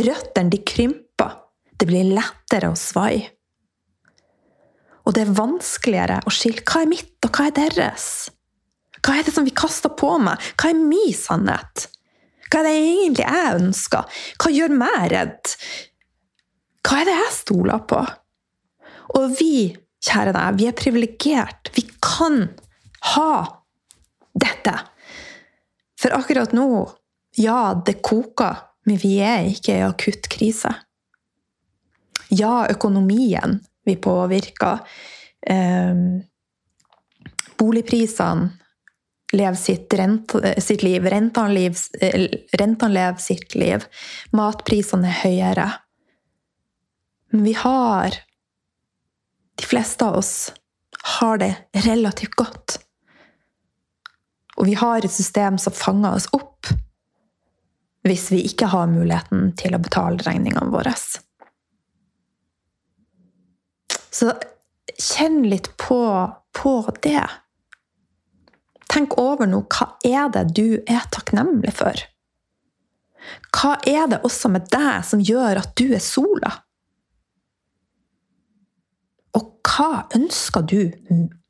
Røttene 0.00 0.62
krymper. 0.66 1.36
Det 1.76 1.88
blir 1.88 2.10
lettere 2.12 2.72
å 2.72 2.78
svai. 2.78 3.22
Og 5.06 5.14
det 5.16 5.24
er 5.24 5.38
vanskeligere 5.38 6.18
å 6.28 6.32
skille 6.34 6.64
hva 6.66 6.84
er 6.84 6.90
mitt, 6.90 7.16
og 7.24 7.32
hva 7.32 7.48
er 7.48 7.56
deres. 7.56 8.04
Hva 9.00 9.16
er 9.16 9.24
det 9.24 9.32
som 9.34 9.46
vi 9.46 9.54
kaster 9.56 9.92
på 9.96 10.12
meg? 10.20 10.40
Hva 10.60 10.70
er 10.70 10.82
min 10.82 11.14
sannhet? 11.16 11.88
Hva 12.50 12.60
er 12.60 12.66
det 12.66 12.78
egentlig 12.78 13.26
jeg 13.26 13.58
ønsker? 13.60 14.22
Hva 14.42 14.50
gjør 14.50 14.74
meg 14.80 15.04
redd? 15.12 15.52
Hva 16.82 16.98
er 17.00 17.06
det 17.06 17.16
jeg 17.20 17.36
stoler 17.36 17.84
på? 17.90 18.00
Og 19.18 19.36
vi 19.38 19.54
kjære 20.02 20.34
deg, 20.34 20.58
vi 20.58 20.66
er 20.66 20.78
privilegert. 20.78 21.70
Vi 21.76 21.84
kan 22.02 22.42
ha 23.14 23.34
dette. 24.34 24.74
For 26.00 26.16
akkurat 26.16 26.54
nå, 26.56 26.66
ja, 27.38 27.74
det 27.86 28.00
koker, 28.02 28.64
men 28.88 28.98
vi 29.00 29.18
er 29.22 29.46
ikke 29.50 29.76
i 29.76 29.86
akutt 29.86 30.30
krise. 30.32 30.72
Ja, 32.30 32.64
økonomien 32.70 33.58
vi 33.86 33.96
påvirker. 34.00 34.82
Eh, 35.46 36.02
boligprisene 37.60 38.59
lever 39.32 39.58
sitt, 39.58 39.94
rent, 39.94 40.34
sitt 40.58 40.82
liv. 40.82 41.06
Rentene 41.06 42.92
lever 42.92 43.20
sitt 43.22 43.54
liv. 43.54 43.86
Matprisene 44.36 45.08
er 45.10 45.20
høyere. 45.22 45.68
Men 47.30 47.46
vi 47.46 47.54
har 47.58 48.18
de 49.60 49.66
fleste 49.66 50.06
av 50.06 50.16
oss 50.16 50.52
har 51.02 51.38
det 51.38 51.54
relativt 51.72 52.34
godt. 52.34 52.78
Og 54.56 54.66
vi 54.66 54.74
har 54.74 55.04
et 55.04 55.12
system 55.12 55.58
som 55.58 55.72
fanger 55.72 56.16
oss 56.16 56.28
opp 56.36 56.70
hvis 58.08 58.30
vi 58.32 58.40
ikke 58.48 58.70
har 58.72 58.88
muligheten 58.88 59.50
til 59.60 59.76
å 59.76 59.82
betale 59.82 60.24
regningene 60.24 60.72
våre. 60.72 60.94
Så 64.10 64.32
kjenn 64.96 65.42
litt 65.48 65.68
på, 65.80 66.00
på 66.56 66.74
det. 67.04 67.26
Tenk 68.90 69.14
over 69.22 69.46
nå 69.46 69.62
hva 69.70 69.92
er 70.06 70.32
det 70.34 70.48
du 70.56 70.80
er 70.82 71.04
takknemlig 71.14 71.72
for? 71.78 72.00
Hva 73.54 73.76
er 73.86 74.08
det 74.10 74.22
også 74.26 74.50
med 74.50 74.66
deg 74.72 75.04
som 75.06 75.22
gjør 75.22 75.60
at 75.62 75.74
du 75.78 75.92
er 75.94 76.02
sola? 76.02 76.52
Og 79.38 79.46
hva 79.66 80.06
ønsker 80.16 80.64
du 80.66 80.80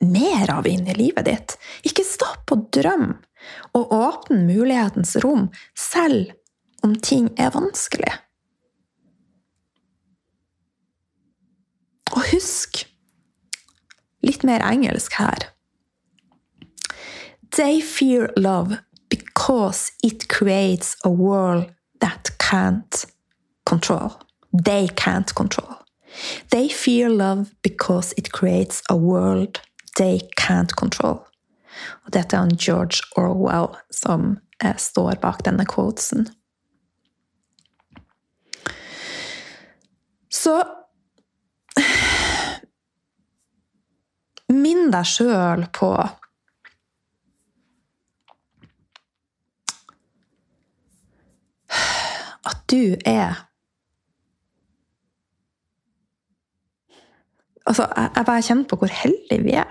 mer 0.04 0.52
av 0.52 0.68
inn 0.68 0.88
i 0.90 0.96
livet 0.98 1.28
ditt? 1.28 1.56
Ikke 1.86 2.04
stopp 2.04 2.52
å 2.52 2.60
drømme, 2.76 3.16
og 3.76 3.94
åpne 3.96 4.42
mulighetens 4.44 5.14
rom, 5.24 5.48
selv 5.78 6.34
om 6.84 6.96
ting 7.00 7.30
er 7.40 7.54
vanskelig. 7.54 8.12
Og 12.10 12.26
husk 12.34 12.82
litt 14.26 14.44
mer 14.44 14.64
engelsk 14.66 15.16
her. 15.20 15.48
They 17.56 17.80
fear 17.80 18.30
love 18.36 18.78
because 19.08 19.92
it 20.02 20.28
creates 20.28 20.96
a 21.04 21.10
world 21.10 21.72
that 22.00 22.30
can't 22.38 23.04
control. 23.66 24.12
They 24.52 24.88
can't 24.88 25.34
control. 25.34 25.76
They 26.50 26.68
fear 26.68 27.08
love 27.08 27.54
because 27.62 28.14
it 28.16 28.32
creates 28.32 28.82
a 28.88 28.96
world 28.96 29.60
they 29.96 30.20
can't 30.36 30.76
control. 30.76 31.26
Og 32.04 32.12
dette 32.12 32.36
er 32.36 32.46
George 32.56 33.00
Orwell 33.16 33.76
som 33.90 34.38
eh, 34.64 34.76
står 34.76 35.14
bak 35.22 35.44
denne 35.44 35.66
quotesen. 35.66 36.28
Så 40.28 40.62
Minn 44.50 44.90
deg 44.90 45.06
sjøl 45.06 45.66
på 45.74 45.92
at 52.50 52.59
du 52.70 52.96
er 53.06 53.46
Altså, 57.68 57.84
jeg, 58.16 58.24
bare 58.26 58.42
kjenner 58.42 58.66
på 58.66 58.76
hvor 58.80 58.90
heldige 58.90 59.44
vi 59.44 59.52
er. 59.54 59.68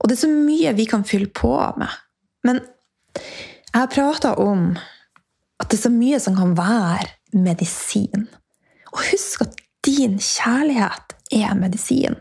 Og 0.00 0.08
det 0.08 0.16
er 0.16 0.20
så 0.24 0.30
mye 0.32 0.72
vi 0.74 0.86
kan 0.90 1.04
fylle 1.06 1.28
på 1.30 1.52
med. 1.78 1.92
Men 2.42 2.58
jeg 3.14 3.76
har 3.76 3.92
prata 3.92 4.32
om 4.42 4.72
at 5.60 5.68
det 5.70 5.78
er 5.78 5.84
så 5.84 5.92
mye 5.94 6.18
som 6.24 6.34
kan 6.34 6.56
være 6.58 7.06
medisin. 7.44 8.26
Og 8.90 9.04
husk 9.10 9.44
at 9.44 9.60
din 9.86 10.18
kjærlighet 10.18 11.14
er 11.36 11.54
medisin. 11.54 12.18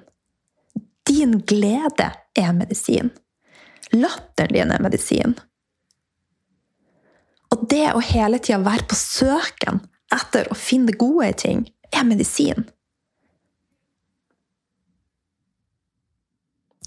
Din 1.08 1.40
glede 1.48 2.12
er 2.36 2.52
medisin. 2.54 3.10
Latteren 3.94 4.54
din 4.54 4.76
er 4.76 4.84
medisin. 4.84 5.38
Og 7.54 7.68
det 7.72 7.86
å 7.96 8.04
hele 8.04 8.40
tida 8.44 8.60
være 8.64 8.88
på 8.90 8.98
søken 9.00 9.82
etter 10.14 10.50
å 10.52 10.58
finne 10.58 10.92
det 10.92 11.00
gode 11.00 11.30
i 11.32 11.38
ting, 11.38 11.64
er 11.92 12.08
medisin. 12.08 12.68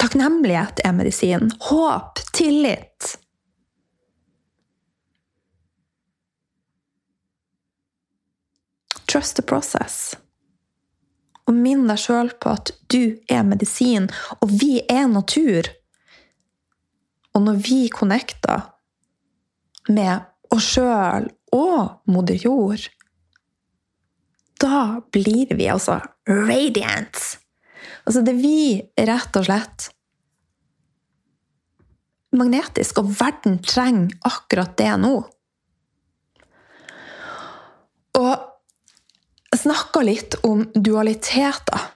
Takknemlighet 0.00 0.80
er 0.84 0.94
medisin. 0.96 1.50
Håp, 1.68 2.20
tillit. 2.32 3.18
Trust 9.12 9.36
the 9.36 9.42
process. 9.42 10.14
Og 11.44 11.56
minn 11.56 11.84
deg 11.90 11.98
sjøl 12.00 12.30
på 12.40 12.54
at 12.54 12.72
du 12.92 13.18
er 13.28 13.44
medisin, 13.44 14.08
og 14.40 14.52
vi 14.62 14.78
er 14.88 15.08
natur. 15.10 15.68
Og 17.34 17.44
når 17.44 17.60
vi 17.66 17.80
connecter 17.92 18.70
med 19.90 20.29
oss 20.54 20.72
sjøl 20.74 21.28
og 21.54 22.10
moder 22.10 22.38
jord, 22.40 22.88
da 24.60 25.00
blir 25.12 25.54
vi 25.56 25.70
altså 25.72 25.98
radiant. 26.28 27.16
Altså, 28.04 28.22
det 28.24 28.34
er 28.34 28.42
vi 28.42 29.06
rett 29.08 29.38
og 29.38 29.46
slett 29.48 29.90
magnetisk, 32.36 33.00
og 33.02 33.14
verden 33.18 33.58
trenger 33.64 34.14
akkurat 34.28 34.76
det 34.78 34.92
nå. 35.02 35.14
Og 38.20 38.32
jeg 39.50 39.62
snakka 39.64 40.02
litt 40.06 40.36
om 40.46 40.62
dualiteter. 40.74 41.88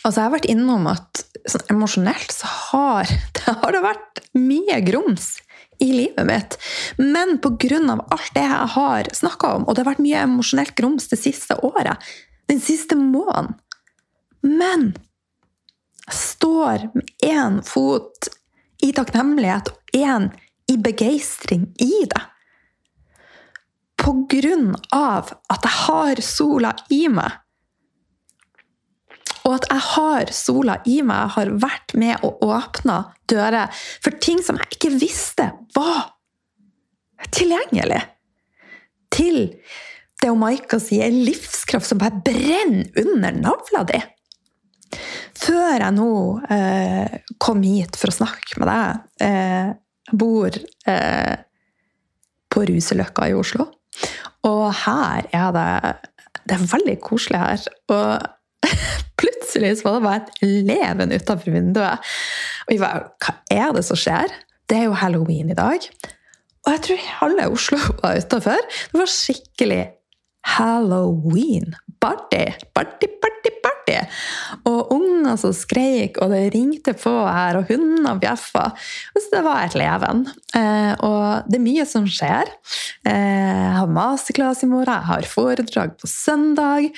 Altså, 0.00 0.20
jeg 0.20 0.26
har 0.26 0.32
vært 0.32 0.48
innom 0.48 0.86
at 0.88 1.22
sånn 1.50 1.66
emosjonelt 1.74 2.32
så 2.32 2.48
har 2.48 3.10
det, 3.36 3.54
har 3.62 3.80
vært 3.84 4.22
mye 4.38 4.80
grums 4.86 5.34
i 5.80 5.90
livet 5.92 6.26
mitt. 6.28 6.56
Men 7.00 7.38
pga. 7.42 7.80
alt 8.08 8.34
det 8.36 8.44
jeg 8.44 8.72
har 8.76 9.12
snakka 9.16 9.54
om, 9.56 9.66
og 9.66 9.74
det 9.74 9.84
har 9.84 9.92
vært 9.92 10.04
mye 10.04 10.24
emosjonelt 10.24 10.74
grums 10.76 11.08
det 11.08 11.20
siste 11.20 11.56
året, 11.64 11.96
den 12.50 12.60
siste 12.60 12.96
måneden 12.98 13.54
Men 14.42 14.94
jeg 16.06 16.16
står 16.16 16.88
med 16.96 17.10
én 17.22 17.60
fot 17.62 18.30
i 18.82 18.90
takknemlighet 18.96 19.68
og 19.70 19.96
én 19.96 20.30
i 20.72 20.76
begeistring 20.80 21.68
i 21.78 22.06
det. 22.08 22.22
På 24.00 24.14
grunn 24.32 24.72
av 24.96 25.34
at 25.52 25.66
jeg 25.68 25.76
har 25.84 26.22
sola 26.24 26.72
i 26.88 27.04
meg. 27.12 27.36
Og 29.50 29.56
at 29.58 29.66
jeg 29.66 29.82
har 29.96 30.30
sola 30.34 30.76
i 30.86 31.00
meg, 31.02 31.32
har 31.34 31.50
vært 31.58 31.96
med 31.98 32.22
og 32.26 32.44
åpna 32.46 33.00
dører 33.30 33.82
for 33.98 34.14
ting 34.22 34.38
som 34.46 34.60
jeg 34.60 34.76
ikke 34.76 34.92
visste 35.00 35.48
var 35.74 36.12
tilgjengelig. 37.34 37.98
Til 39.10 39.40
det 40.20 40.30
Maika 40.38 40.78
sier, 40.78 41.10
livskraft 41.10 41.88
som 41.88 41.98
bare 41.98 42.22
brenner 42.22 42.86
under 43.02 43.34
navla 43.34 43.82
di. 43.88 44.00
Før 45.40 45.80
jeg 45.80 45.96
nå 45.96 46.12
eh, 46.52 47.20
kom 47.42 47.62
hit 47.64 47.98
for 47.98 48.12
å 48.12 48.18
snakke 48.20 48.60
med 48.60 48.70
deg 48.70 49.26
eh, 49.26 49.70
bor 50.12 50.50
eh, 50.90 51.36
på 52.50 52.64
Ruseløkka 52.70 53.30
i 53.30 53.36
Oslo. 53.38 53.66
Og 54.46 54.66
her 54.84 55.26
er 55.34 55.50
det 55.56 55.70
Det 56.50 56.56
er 56.56 56.70
veldig 56.72 56.96
koselig 57.04 57.40
her. 57.40 57.66
Og 57.94 58.28
plutselig 59.20 59.78
så 59.80 59.88
var 59.88 59.98
det 59.98 60.06
bare 60.06 60.22
et 60.22 60.66
leven 60.68 61.14
utenfor 61.14 61.54
vinduet. 61.54 62.10
Og 62.66 62.74
vi 62.74 62.80
bare 62.82 63.04
Hva 63.20 63.36
er 63.50 63.76
det 63.76 63.84
som 63.88 63.98
skjer? 63.98 64.34
Det 64.70 64.78
er 64.78 64.88
jo 64.88 64.98
halloween 64.98 65.50
i 65.50 65.58
dag. 65.58 65.86
Og 66.66 66.74
jeg 66.74 66.82
tror 66.86 67.06
halve 67.20 67.48
Oslo 67.54 67.80
var 68.02 68.20
utafor. 68.20 68.68
Det 68.92 69.00
var 69.00 69.10
skikkelig 69.10 69.84
halloween. 70.56 71.74
Party, 72.00 72.46
party, 72.72 73.10
party, 73.20 73.50
party! 73.60 73.96
Og 74.64 74.92
unger 74.94 75.36
som 75.40 75.52
skreik, 75.52 76.16
og 76.22 76.32
det 76.32 76.54
ringte 76.54 76.94
på 76.96 77.12
her, 77.26 77.58
og 77.58 77.68
hunder 77.68 78.16
bjeffa. 78.22 78.70
Så 79.12 79.26
det 79.34 79.42
var 79.44 79.66
et 79.66 79.76
leven. 79.76 80.22
Eh, 80.56 80.94
og 81.04 81.50
det 81.50 81.58
er 81.58 81.66
mye 81.66 81.84
som 81.88 82.08
skjer. 82.08 82.48
Eh, 83.04 83.12
jeg 83.12 83.74
har 83.76 83.92
masterclass 83.92 84.64
i 84.64 84.70
morgen, 84.70 84.94
jeg 84.94 85.10
har 85.10 85.28
foredrag 85.28 85.92
på 86.00 86.08
søndag. 86.08 86.88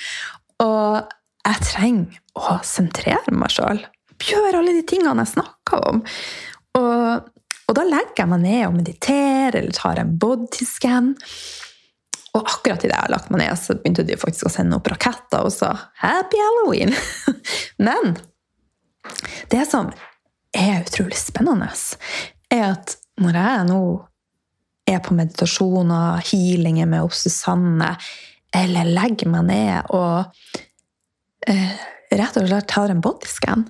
Og 0.63 1.11
jeg 1.43 1.65
trenger 1.67 2.21
å 2.39 2.57
sentrere 2.65 3.35
meg 3.35 3.51
sjøl. 3.53 3.81
Gjøre 4.23 4.61
alle 4.61 4.75
de 4.77 4.85
tingene 4.87 5.25
jeg 5.25 5.33
snakker 5.33 5.83
om. 5.89 5.99
Og, 6.79 7.27
og, 7.67 7.73
da 7.75 7.83
legger 7.83 8.23
jeg 8.23 8.31
meg 8.31 8.43
ned 8.45 8.61
og 8.69 8.77
mediterer 8.77 9.59
eller 9.59 9.75
tar 9.75 9.99
en 9.99 10.13
bodyscan. 10.19 11.11
Og 12.33 12.47
akkurat 12.47 12.81
idet 12.81 12.95
jeg 12.95 13.01
har 13.01 13.11
lagt 13.13 13.29
meg 13.33 13.43
ned, 13.43 13.59
så 13.59 13.75
begynte 13.77 14.05
de 14.07 14.17
faktisk 14.17 14.47
å 14.47 14.53
sende 14.53 14.79
opp 14.79 14.87
raketter 14.89 15.43
og 15.45 15.53
sa 15.53 15.73
'Happy 15.99 16.39
Halloween'. 16.39 16.95
Men 17.85 18.15
det 19.51 19.67
som 19.69 19.91
er 20.55 20.81
utrolig 20.81 21.19
spennende, 21.19 21.69
er 22.49 22.65
at 22.71 22.95
når 23.21 23.37
jeg 23.37 23.67
nå 23.69 23.83
er 24.89 24.99
på 25.03 25.15
meditasjoner, 25.15 26.23
healinger 26.25 26.87
med 26.89 27.13
Susanne, 27.15 27.95
eller 28.53 28.89
legger 28.89 29.29
meg 29.33 29.47
ned 29.49 29.93
og 29.95 30.31
eh, 31.49 31.73
rett 32.13 32.37
og 32.39 32.47
slett 32.49 32.69
tar 32.71 32.93
en 32.93 33.01
bodyscan, 33.03 33.67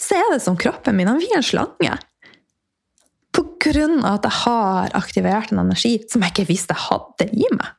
så 0.00 0.18
er 0.18 0.34
det 0.34 0.42
som 0.44 0.58
kroppen 0.60 0.96
min 0.98 1.08
han 1.08 1.20
blir 1.20 1.36
en 1.36 1.46
slange. 1.46 1.96
På 3.36 3.44
grunn 3.62 4.00
av 4.02 4.20
at 4.20 4.28
jeg 4.28 4.42
har 4.44 4.96
aktivert 4.98 5.52
en 5.52 5.62
energi 5.64 5.98
som 6.10 6.24
jeg 6.24 6.34
ikke 6.34 6.50
visste 6.50 6.76
jeg 6.76 6.88
hadde 6.88 7.28
i 7.32 7.48
meg. 7.52 7.70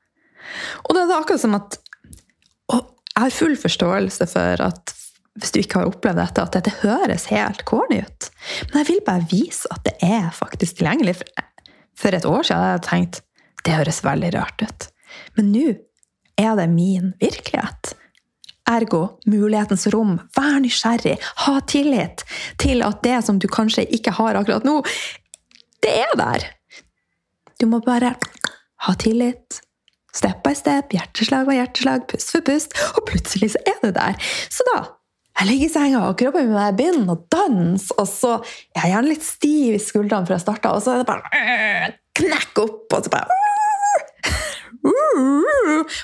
Og 0.85 0.95
det 0.95 1.03
er 1.03 1.17
akkurat 1.17 1.43
som 1.43 1.57
at 1.57 1.79
jeg 2.73 3.23
har 3.23 3.33
full 3.33 3.55
forståelse 3.57 4.27
for 4.29 4.61
at 4.61 4.93
hvis 5.37 5.53
du 5.53 5.59
ikke 5.61 5.81
har 5.81 5.89
opplevd 5.89 6.19
dette, 6.21 6.43
at 6.43 6.55
dette 6.57 6.73
høres 6.81 7.27
helt 7.29 7.63
corny 7.69 8.01
ut. 8.01 8.29
Men 8.69 8.81
jeg 8.81 8.89
vil 8.91 9.03
bare 9.05 9.25
vise 9.29 9.69
at 9.73 9.83
det 9.85 9.95
er 10.05 10.29
faktisk 10.33 10.79
tilgjengelig. 10.79 11.19
For 11.97 12.13
et 12.13 12.25
år 12.25 12.45
siden 12.45 12.61
hadde 12.61 12.75
jeg 12.77 12.85
tenkt 12.87 13.21
det 13.65 13.75
høres 13.75 14.03
veldig 14.05 14.31
rart 14.37 14.63
ut. 14.63 14.87
Men 15.37 15.51
nå 15.53 15.65
er 16.37 16.53
det 16.59 16.67
min 16.71 17.13
virkelighet. 17.21 17.93
Ergo 18.67 19.03
mulighetens 19.29 19.87
rom. 19.93 20.17
Vær 20.35 20.59
nysgjerrig. 20.63 21.15
Ha 21.45 21.55
tillit 21.69 22.25
til 22.61 22.83
at 22.85 23.01
det 23.05 23.21
som 23.27 23.39
du 23.39 23.47
kanskje 23.51 23.87
ikke 23.95 24.15
har 24.19 24.39
akkurat 24.39 24.67
nå, 24.67 24.81
det 25.85 25.93
er 26.03 26.13
der. 26.19 26.49
Du 27.61 27.67
må 27.69 27.79
bare 27.85 28.15
ha 28.85 28.93
tillit. 28.99 29.61
Step 30.17 30.41
by 30.41 30.55
step, 30.57 30.93
hjerteslag 30.95 31.45
for 31.45 31.53
hjerteslag, 31.53 32.05
pust 32.09 32.31
for 32.33 32.45
pust, 32.45 32.73
og 32.97 33.03
plutselig 33.05 33.51
så 33.53 33.59
er 33.69 33.75
det 33.83 33.91
der. 33.99 34.15
Så 34.49 34.65
da 34.71 34.79
jeg 35.37 35.51
ligger 35.51 35.67
i 35.67 35.69
senga, 35.69 35.99
og 36.07 36.17
kroppen 36.17 36.47
min 36.49 36.77
begynner 36.79 37.13
å 37.13 37.19
danse, 37.29 37.93
og 38.01 38.07
så 38.09 38.31
jeg 38.73 38.81
er 38.81 38.93
gjerne 38.95 39.11
litt 39.11 39.25
stiv 39.27 39.75
i 39.77 39.81
skuldrene 39.81 40.25
før 40.25 40.39
jeg 40.39 40.45
starter, 40.47 40.73
og 40.73 40.81
så 40.81 40.95
er 40.95 41.03
det 41.03 41.09
bare 41.11 41.91
knekk 42.17 42.63
opp, 42.63 42.95
og 42.97 43.05
så 43.05 43.13
bare 43.13 43.37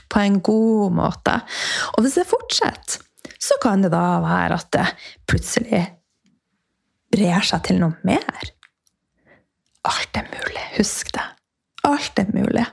på 0.09 0.21
en 0.21 0.39
god 0.43 0.95
måte. 0.99 1.39
Og 1.95 2.05
hvis 2.05 2.19
det 2.19 2.29
fortsetter, 2.29 3.03
så 3.43 3.57
kan 3.63 3.83
det 3.83 3.91
da 3.91 4.21
være 4.23 4.55
at 4.59 4.69
det 4.75 4.85
plutselig 5.27 5.83
brer 7.13 7.45
seg 7.45 7.65
til 7.67 7.81
noe 7.81 7.97
mer. 8.07 8.53
Alt 9.83 10.15
er 10.15 10.29
mulig. 10.31 10.63
Husk 10.77 11.11
det. 11.15 11.25
Alt 11.83 12.21
er 12.21 12.31
mulig. 12.31 12.63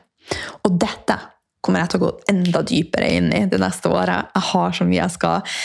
Og 0.62 0.76
dette 0.78 1.16
kommer 1.60 1.82
jeg 1.82 1.92
til 1.92 2.00
å 2.00 2.04
gå 2.06 2.10
enda 2.32 2.62
dypere 2.64 3.08
inn 3.18 3.32
i 3.36 3.42
det 3.50 3.58
neste 3.60 3.90
året. 3.92 4.30
Jeg 4.36 4.46
har 4.52 4.76
så 4.76 4.86
mye 4.86 5.00
jeg 5.00 5.16
skal 5.16 5.58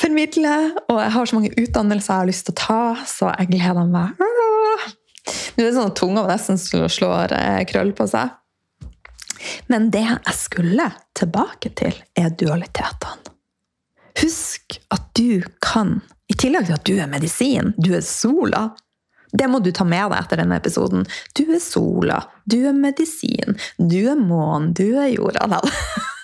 formidle, 0.00 0.56
og 0.90 0.98
jeg 1.00 1.14
har 1.14 1.30
så 1.30 1.38
mange 1.38 1.54
utdannelser 1.54 2.12
jeg 2.12 2.24
har 2.24 2.30
lyst 2.30 2.46
til 2.48 2.56
å 2.56 2.60
ta, 2.60 2.82
så 3.08 3.30
jeg 3.30 3.52
gleder 3.54 3.88
meg. 3.88 4.20
Nå 4.20 5.62
er 5.62 5.68
det 5.68 5.76
sånn 5.76 5.92
at 5.92 5.98
tunga 5.98 6.26
nesten 6.28 6.58
slår 6.60 7.34
eh, 7.36 7.62
krøll 7.70 7.94
på 7.96 8.06
seg. 8.10 8.34
Men 9.66 9.90
det 9.94 10.04
jeg 10.06 10.36
skulle 10.36 10.90
tilbake 11.16 11.72
til, 11.78 11.96
er 12.18 12.30
dualitetene. 12.30 13.34
Husk 14.20 14.76
at 14.92 15.04
du 15.16 15.40
kan, 15.62 16.00
i 16.28 16.34
tillegg 16.36 16.66
til 16.68 16.76
at 16.76 16.86
du 16.88 16.96
er 16.98 17.10
medisin, 17.10 17.72
du 17.78 17.92
er 17.96 18.04
sola. 18.04 18.70
Det 19.30 19.46
må 19.48 19.60
du 19.62 19.70
ta 19.72 19.86
med 19.86 20.10
deg 20.10 20.18
etter 20.18 20.42
denne 20.42 20.58
episoden. 20.58 21.06
Du 21.38 21.44
er 21.54 21.62
sola, 21.62 22.18
du 22.44 22.58
er 22.66 22.76
medisin, 22.76 23.56
du 23.78 24.00
er 24.10 24.18
månen, 24.18 24.74
du 24.74 24.98
er 24.98 25.12
jorda. 25.14 25.62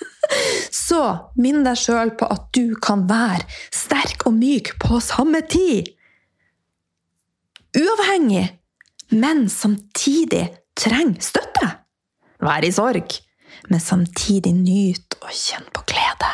Så 0.74 1.00
minn 1.38 1.62
deg 1.64 1.78
sjøl 1.78 2.12
på 2.18 2.26
at 2.34 2.50
du 2.56 2.74
kan 2.82 3.06
være 3.08 3.46
sterk 3.74 4.26
og 4.26 4.34
myk 4.40 4.74
på 4.82 4.98
samme 5.04 5.44
tid. 5.46 5.92
Uavhengig 7.76 8.48
men 9.08 9.50
samtidig 9.50 10.48
trenger 10.74 11.20
støtte. 11.20 11.70
Vær 12.46 12.62
i 12.62 12.70
sorg, 12.70 13.16
men 13.72 13.82
samtidig 13.82 14.52
nyt 14.54 15.16
og 15.18 15.32
kjenn 15.34 15.66
på 15.74 15.82
glede. 15.90 16.32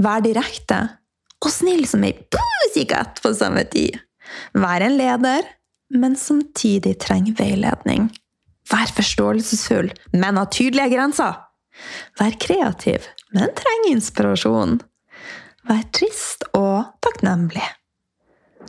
Vær 0.00 0.22
direkte 0.24 0.78
og 1.44 1.52
snill 1.52 1.84
som 1.88 2.06
ei 2.06 2.14
pusekatt 2.32 3.20
på 3.20 3.34
samme 3.36 3.66
tid. 3.68 3.98
Vær 4.56 4.84
en 4.86 4.96
leder, 4.96 5.44
men 5.92 6.16
samtidig 6.16 6.96
treng 7.04 7.28
veiledning. 7.36 8.08
Vær 8.70 8.88
forståelsesfull, 8.96 9.90
men 10.16 10.40
ha 10.40 10.46
tydelige 10.48 10.94
grenser. 10.96 11.36
Vær 12.16 12.38
kreativ, 12.40 13.04
men 13.36 13.52
treng 13.58 13.90
inspirasjon. 13.92 14.78
Vær 15.68 15.82
trist 15.96 16.46
og 16.56 16.94
takknemlig. 17.04 17.66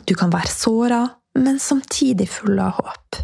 Du 0.04 0.12
kan 0.18 0.34
være 0.34 0.52
såra, 0.52 1.00
men 1.36 1.56
samtidig 1.62 2.28
full 2.28 2.60
av 2.60 2.76
håp. 2.76 3.22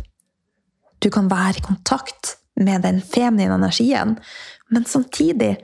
Du 1.02 1.10
kan 1.12 1.28
være 1.28 1.60
i 1.60 1.66
kontakt 1.66 2.38
med 2.64 2.82
den 2.86 3.00
feminine 3.02 3.54
energien, 3.58 4.16
men 4.70 4.84
samtidig 4.88 5.56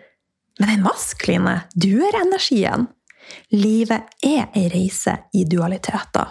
med 0.58 0.68
den 0.68 0.82
maskuline 0.82 1.60
duerenergien. 1.74 2.88
Livet 3.52 4.08
er 4.24 4.46
ei 4.56 4.68
reise 4.72 5.12
i 5.36 5.42
dualiteter, 5.44 6.30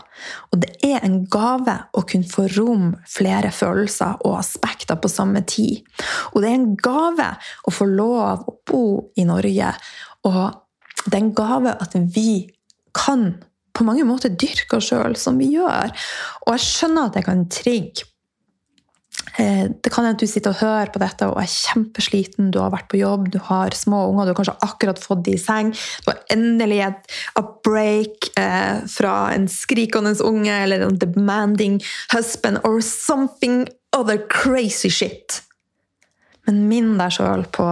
og 0.50 0.62
det 0.64 0.72
er 0.86 1.04
en 1.06 1.20
gave 1.30 1.76
å 1.94 2.02
kunne 2.10 2.30
få 2.30 2.48
rom 2.56 2.88
flere 3.10 3.52
følelser 3.54 4.18
og 4.26 4.40
aspekter 4.40 4.98
på 4.98 5.12
samme 5.12 5.44
tid. 5.46 5.86
Og 6.34 6.42
det 6.42 6.50
er 6.50 6.58
en 6.58 6.72
gave 6.74 7.30
å 7.70 7.74
få 7.74 7.86
lov 7.92 8.48
å 8.50 8.56
bo 8.66 8.88
i 9.14 9.28
Norge, 9.30 9.70
og 10.26 10.42
det 11.06 11.14
er 11.14 11.22
en 11.22 11.36
gave 11.38 11.76
at 11.78 11.94
vi 12.16 12.48
kan 12.98 13.30
på 13.78 13.86
mange 13.86 14.06
måter 14.10 14.34
dyrke 14.34 14.80
oss 14.80 14.90
sjøl 14.90 15.16
som 15.20 15.38
vi 15.38 15.52
gjør. 15.54 15.94
Og 16.48 16.56
jeg 16.56 16.66
skjønner 16.66 17.12
at 17.12 17.20
jeg 17.20 17.28
kan 17.28 17.44
trigge. 17.54 18.08
Eh, 19.36 19.66
det 19.84 19.92
kan 19.92 20.06
hende 20.06 20.20
du 20.20 20.28
sitter 20.30 20.54
og 20.54 20.62
hører 20.62 20.92
på 20.94 21.00
dette 21.02 21.28
og 21.28 21.40
er 21.42 21.50
kjempesliten, 21.52 22.52
du 22.54 22.60
har 22.62 22.72
vært 22.74 22.90
på 22.92 23.02
jobb, 23.02 23.24
du 23.34 23.40
har 23.50 23.70
små 23.76 24.00
unger, 24.12 24.26
du 24.26 24.30
har 24.32 24.40
kanskje 24.40 24.66
akkurat 24.66 25.00
fått 25.04 25.26
de 25.28 25.34
i 25.36 25.42
seng, 25.42 25.68
du 26.06 26.12
har 26.12 26.20
endelig 26.34 26.80
et 26.88 27.02
break 27.68 28.18
eh, 28.40 28.76
fra 28.88 29.16
en 29.36 29.48
skrikende 29.52 30.14
unge 30.24 30.56
eller 30.64 30.80
en 30.88 31.00
demanding 31.02 31.82
husband 32.14 32.58
or 32.64 32.82
something 32.82 33.68
other 33.96 34.18
crazy 34.30 34.90
shit. 34.90 35.44
Men 36.48 36.68
minn 36.72 36.98
deg 36.98 37.12
sjøl 37.18 37.44
på 37.52 37.68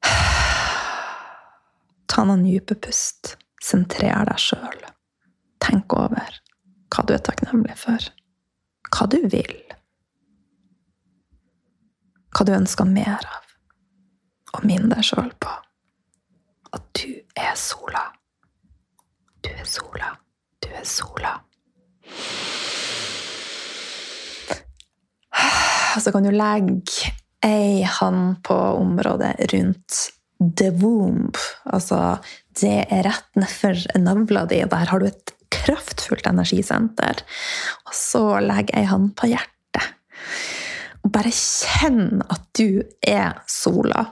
Ta 2.10 2.24
noen 2.26 2.42
dype 2.42 2.74
pust. 2.82 3.36
Sentrer 3.62 4.24
deg 4.26 4.38
sjøl. 4.40 4.80
Tenk 5.62 5.92
over 5.94 6.40
hva 6.90 7.04
du 7.06 7.14
er 7.14 7.22
takknemlig 7.22 7.76
for. 7.78 8.02
Hva 8.90 9.06
du 9.10 9.20
vil. 9.30 9.56
Hva 12.34 12.46
du 12.46 12.54
ønsker 12.56 12.88
mer 12.88 13.22
av. 13.26 13.46
Og 14.56 14.64
minn 14.66 14.90
deg 14.90 15.04
sjøl 15.06 15.30
på 15.38 15.52
at 16.74 16.86
du 16.98 17.14
er 17.38 17.54
sola. 17.58 18.02
Du 19.42 19.50
er 19.50 19.66
sola. 19.66 20.12
Du 20.62 20.68
er 20.74 20.86
sola. 20.86 21.36
Så 26.00 26.12
kan 26.14 26.26
du 26.26 26.30
legge 26.34 27.10
ei 27.44 27.82
hand 27.82 28.42
på 28.46 28.54
området 28.54 29.34
rundt 29.52 29.96
the 30.40 30.70
womb. 30.70 31.36
Altså, 31.64 32.18
det 32.60 32.86
er 32.90 33.04
rett 33.08 33.38
nedfor 33.38 33.80
navla 33.98 34.46
di. 34.50 34.62
Der 34.70 34.92
har 34.92 35.00
du 35.00 35.08
et 35.08 35.34
kraftfullt 35.60 36.26
energisenter. 36.30 37.22
Og 37.86 37.96
så 37.96 38.24
legger 38.44 38.80
jeg 38.80 38.90
hånd 38.90 39.12
på 39.18 39.30
hjertet. 39.30 39.86
Og 41.04 41.12
bare 41.14 41.32
kjenn 41.32 42.20
at 42.28 42.44
du 42.58 42.82
er 43.06 43.40
sola, 43.48 44.04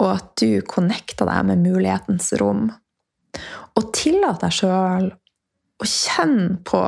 og 0.00 0.08
at 0.16 0.32
du 0.40 0.62
connecter 0.66 1.28
deg 1.28 1.46
med 1.50 1.62
mulighetens 1.66 2.32
rom. 2.40 2.70
Og 3.78 3.92
tillat 3.94 4.42
deg 4.42 4.54
sjøl 4.54 5.10
å 5.80 5.86
kjenne 5.86 6.58
på 6.66 6.82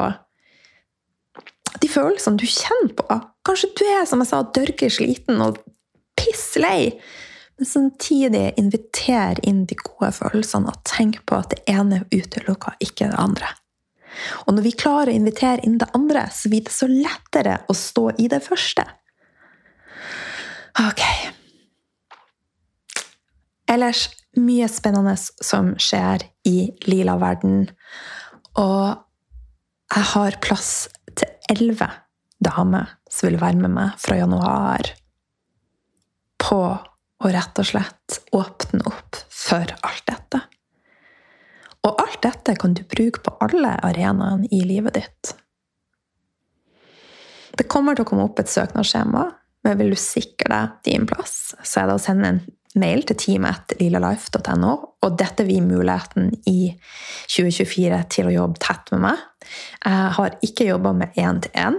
de 1.82 1.88
følelsene 1.88 2.40
du 2.40 2.46
kjenner 2.48 2.94
på. 2.98 3.20
Kanskje 3.46 3.70
du 3.78 3.84
er 3.88 4.06
som 4.08 4.22
jeg 4.22 4.30
sa, 4.30 4.42
dørger 4.54 4.92
sliten 4.92 5.40
og 5.44 5.60
piss 6.18 6.52
lei. 6.60 6.92
Men 7.58 7.68
samtidig 7.68 8.44
inviter 8.60 9.40
inn 9.46 9.64
de 9.70 9.78
gode 9.78 10.12
følelsene 10.16 10.72
og 10.72 10.84
tenk 10.88 11.22
på 11.28 11.38
at 11.38 11.54
det 11.54 11.62
ene 11.70 12.02
utelukker 12.12 12.78
ikke 12.82 13.10
det 13.12 13.18
andre. 13.20 13.50
Og 14.46 14.56
når 14.56 14.66
vi 14.66 14.74
klarer 14.78 15.12
å 15.12 15.18
invitere 15.18 15.62
inn 15.66 15.78
det 15.80 15.90
andre, 15.96 16.26
så 16.34 16.50
blir 16.52 16.64
det 16.66 16.74
så 16.74 16.88
lettere 16.90 17.60
å 17.68 17.76
stå 17.76 18.10
i 18.22 18.28
det 18.32 18.42
første. 18.44 18.84
Ok. 20.82 21.02
Ellers 23.72 24.08
mye 24.40 24.68
spennende 24.72 25.14
som 25.20 25.74
skjer 25.80 26.24
i 26.48 26.56
lila 26.88 27.16
verden. 27.20 27.66
Og 28.60 29.02
jeg 29.92 30.08
har 30.14 30.40
plass 30.44 30.72
til 31.12 31.28
elleve 31.52 31.88
damer 32.42 32.96
som 33.10 33.28
vil 33.28 33.40
være 33.40 33.60
med 33.60 33.74
meg 33.76 33.98
fra 34.00 34.16
januar 34.18 34.88
på 36.42 36.62
å 37.22 37.30
rett 37.30 37.60
og 37.60 37.68
slett 37.68 38.18
åpne 38.34 38.82
opp 38.88 39.20
for 39.30 39.76
alt 39.84 40.06
dette. 40.08 40.40
Og 41.82 41.98
alt 41.98 42.20
dette 42.22 42.54
kan 42.60 42.74
du 42.78 42.84
bruke 42.86 43.22
på 43.24 43.34
alle 43.42 43.74
arenaene 43.82 44.48
i 44.54 44.62
livet 44.66 44.98
ditt. 45.00 45.32
Det 47.58 47.68
kommer 47.68 47.96
til 47.96 48.06
å 48.06 48.08
komme 48.08 48.26
opp 48.28 48.40
et 48.40 48.50
søknadsskjema, 48.50 49.26
men 49.66 49.78
vil 49.78 49.92
du 49.92 49.98
sikre 49.98 50.50
deg 50.52 50.76
din 50.88 51.06
plass, 51.06 51.54
så 51.62 51.82
er 51.82 51.90
det 51.90 51.98
å 51.98 52.02
sende 52.02 52.30
en 52.30 52.40
mail 52.78 53.02
til 53.04 53.18
teamet 53.20 53.74
lilalife.no, 53.80 54.72
og 55.04 55.18
dette 55.20 55.44
vil 55.44 55.60
muligheten 55.66 56.30
i 56.48 56.72
2024 57.28 57.98
til 58.14 58.30
å 58.30 58.34
jobbe 58.38 58.62
tett 58.62 58.92
med 58.94 59.04
meg. 59.04 59.26
Jeg 59.84 60.14
har 60.16 60.38
ikke 60.48 60.68
jobba 60.70 60.94
med 60.96 61.18
én-til-én, 61.20 61.78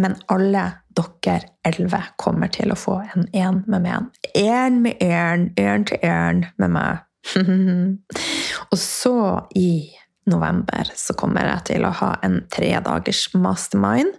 men 0.00 0.16
alle 0.32 0.64
dere 0.96 1.52
elleve 1.66 2.00
kommer 2.20 2.50
til 2.52 2.72
å 2.72 2.78
få 2.78 2.96
en 3.12 3.28
én 3.36 3.62
med 3.70 3.84
meg. 3.84 4.08
Én 4.32 4.80
med 4.86 5.04
én, 5.04 5.50
én 5.60 5.86
til 5.90 6.00
én 6.06 6.46
med 6.56 6.76
meg. 6.78 7.04
og 8.70 8.78
så, 8.78 9.48
i 9.58 9.90
november, 10.30 10.86
så 10.94 11.14
kommer 11.18 11.48
jeg 11.48 11.64
til 11.72 11.82
å 11.86 11.96
ha 12.00 12.10
en 12.26 12.36
tredagers 12.52 13.22
mastermind, 13.34 14.12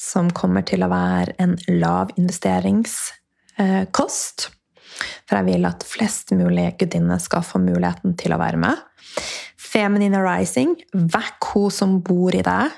som 0.00 0.30
kommer 0.32 0.62
til 0.68 0.82
å 0.84 0.92
være 0.92 1.32
en 1.42 1.56
lav 1.68 2.10
investeringskost. 2.16 4.50
For 5.26 5.36
jeg 5.38 5.46
vil 5.48 5.64
at 5.68 5.84
flest 5.86 6.32
mulig 6.36 6.76
gudinner 6.80 7.18
skal 7.22 7.42
få 7.46 7.58
muligheten 7.62 8.16
til 8.20 8.30
å 8.34 8.40
være 8.40 8.58
med. 8.64 8.76
Feminine 9.60 10.20
rising. 10.24 10.70
Vekk 10.92 11.40
hun 11.54 11.70
som 11.72 11.90
bor 12.04 12.34
i 12.36 12.42
deg. 12.44 12.70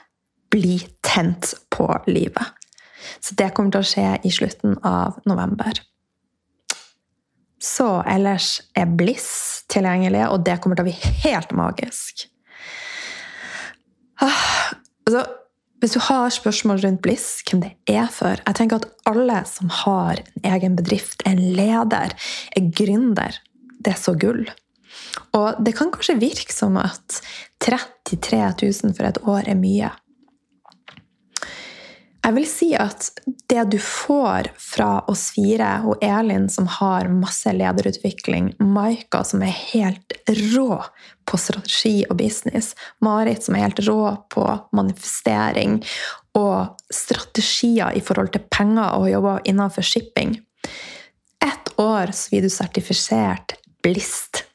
Bli 0.55 0.77
tent 1.05 1.55
på 1.75 1.87
livet. 2.07 2.47
Så 3.21 3.35
det 3.39 3.53
kommer 3.55 3.71
til 3.75 3.83
å 3.85 3.91
skje 3.91 4.09
i 4.25 4.31
slutten 4.33 4.79
av 4.87 5.11
november. 5.29 5.73
Så 7.65 7.89
ellers 8.11 8.59
er 8.77 8.91
Bliss 8.99 9.65
tilgjengelig, 9.73 10.27
og 10.29 10.43
det 10.45 10.59
kommer 10.61 10.77
til 10.77 10.85
å 10.85 10.91
bli 10.91 11.13
helt 11.25 11.55
magisk. 11.57 12.27
Ah, 14.23 14.75
altså, 15.07 15.25
hvis 15.81 15.97
du 15.97 16.01
har 16.07 16.35
spørsmål 16.35 16.83
rundt 16.85 17.03
Bliss, 17.05 17.29
hvem 17.49 17.65
det 17.65 17.73
er 17.91 18.07
for 18.13 18.37
Jeg 18.39 18.57
tenker 18.57 18.83
at 18.83 19.09
alle 19.09 19.41
som 19.49 19.73
har 19.85 20.21
en 20.21 20.51
egen 20.53 20.77
bedrift, 20.79 21.25
en 21.29 21.41
leder, 21.57 22.15
er 22.57 22.71
gründer, 22.77 23.41
det 23.81 23.95
er 23.95 24.01
så 24.01 24.15
gull. 24.17 24.45
Og 25.35 25.65
det 25.65 25.75
kan 25.77 25.91
kanskje 25.93 26.21
virke 26.21 26.55
som 26.55 26.77
at 26.81 27.21
33 27.65 28.41
000 28.61 28.97
for 28.97 29.09
et 29.09 29.21
år 29.25 29.49
er 29.51 29.59
mye. 29.59 29.91
Jeg 32.25 32.33
vil 32.39 32.47
si 32.49 32.71
at 32.73 33.11
det 33.53 33.67
du 33.69 33.77
får 33.85 34.47
fra 34.57 35.03
oss 35.13 35.27
fire, 35.35 35.83
og 35.85 36.01
Elin 36.05 36.47
som 36.49 36.65
har 36.79 37.11
masse 37.13 37.53
lederutvikling, 37.53 38.55
Maika 38.65 39.21
som 39.29 39.43
er 39.45 39.53
helt 39.75 40.15
rå 40.55 40.79
på 41.29 41.41
strategi 41.41 41.99
og 42.09 42.17
business, 42.23 42.73
Marit 43.05 43.45
som 43.45 43.59
er 43.59 43.67
helt 43.67 43.83
rå 43.85 44.15
på 44.33 44.47
manifestering 44.73 45.83
og 46.41 46.81
strategier 46.89 47.93
i 47.93 48.01
forhold 48.01 48.33
til 48.33 48.47
penger 48.49 48.97
og 48.97 49.11
jobber 49.13 49.45
innenfor 49.45 49.85
shipping. 49.85 50.39
Ett 51.45 51.75
år 51.77 52.15
så 52.17 52.33
blir 52.33 52.49
du 52.49 52.49
sertifisert 52.49 53.59
blist. 53.85 54.47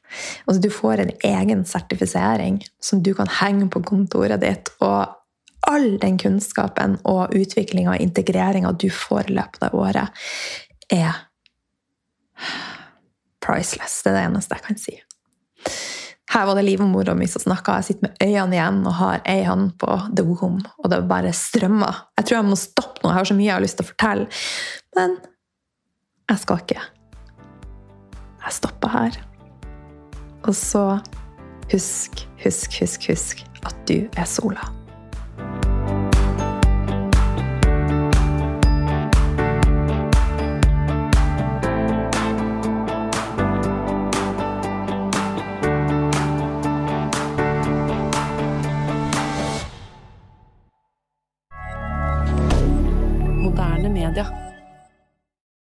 Altså, 0.42 0.58
du 0.58 0.70
får 0.74 1.04
en 1.04 1.14
egen 1.22 1.62
sertifisering 1.64 2.58
som 2.82 2.98
du 2.98 3.14
kan 3.14 3.30
henge 3.40 3.70
på 3.70 3.86
kontoret 3.86 4.42
ditt. 4.42 4.74
og 4.82 5.19
all 5.68 5.98
den 6.00 6.18
kunnskapen 6.18 6.98
og 7.08 7.34
utviklinga 7.36 7.94
og 7.94 8.02
integreringa 8.02 8.72
du 8.72 8.88
får 8.92 9.30
i 9.30 9.36
løpet 9.38 9.68
av 9.68 9.76
året, 9.76 10.24
er 10.90 11.18
priceless. 13.44 14.02
Det 14.02 14.12
er 14.12 14.18
det 14.18 14.26
eneste 14.30 14.58
jeg 14.58 14.66
kan 14.66 14.80
si. 14.80 14.96
Her 16.30 16.46
var 16.46 16.54
det 16.54 16.62
livmora 16.62 17.14
mi 17.18 17.26
som 17.26 17.42
snakka. 17.42 17.80
Jeg 17.80 17.88
sitter 17.88 18.06
med 18.06 18.22
øynene 18.22 18.54
igjen 18.54 18.80
og 18.86 18.94
har 19.00 19.22
ei 19.26 19.42
hånd 19.48 19.72
på 19.82 19.96
the 20.14 20.22
womb, 20.22 20.62
og 20.78 20.90
det 20.92 21.02
bare 21.10 21.32
strømmer. 21.34 22.04
Jeg 22.18 22.28
tror 22.28 22.38
jeg 22.38 22.50
må 22.52 22.58
stoppe 22.60 23.02
nå. 23.02 23.10
Jeg 23.10 23.18
har 23.18 23.30
så 23.32 23.38
mye 23.38 23.48
jeg 23.48 23.56
har 23.56 23.66
lyst 23.66 23.80
til 23.80 23.88
å 23.88 23.90
fortelle. 23.90 24.28
Men 24.98 25.16
jeg 26.30 26.44
skal 26.44 26.62
ikke. 26.62 26.88
Jeg 28.46 28.58
stopper 28.60 28.94
her. 28.94 29.22
Og 30.46 30.54
så 30.56 30.84
husk, 31.72 32.28
husk, 32.44 32.78
husk, 32.78 33.10
husk 33.10 33.42
at 33.66 33.88
du 33.90 33.98
er 34.14 34.30
sola. 34.30 34.79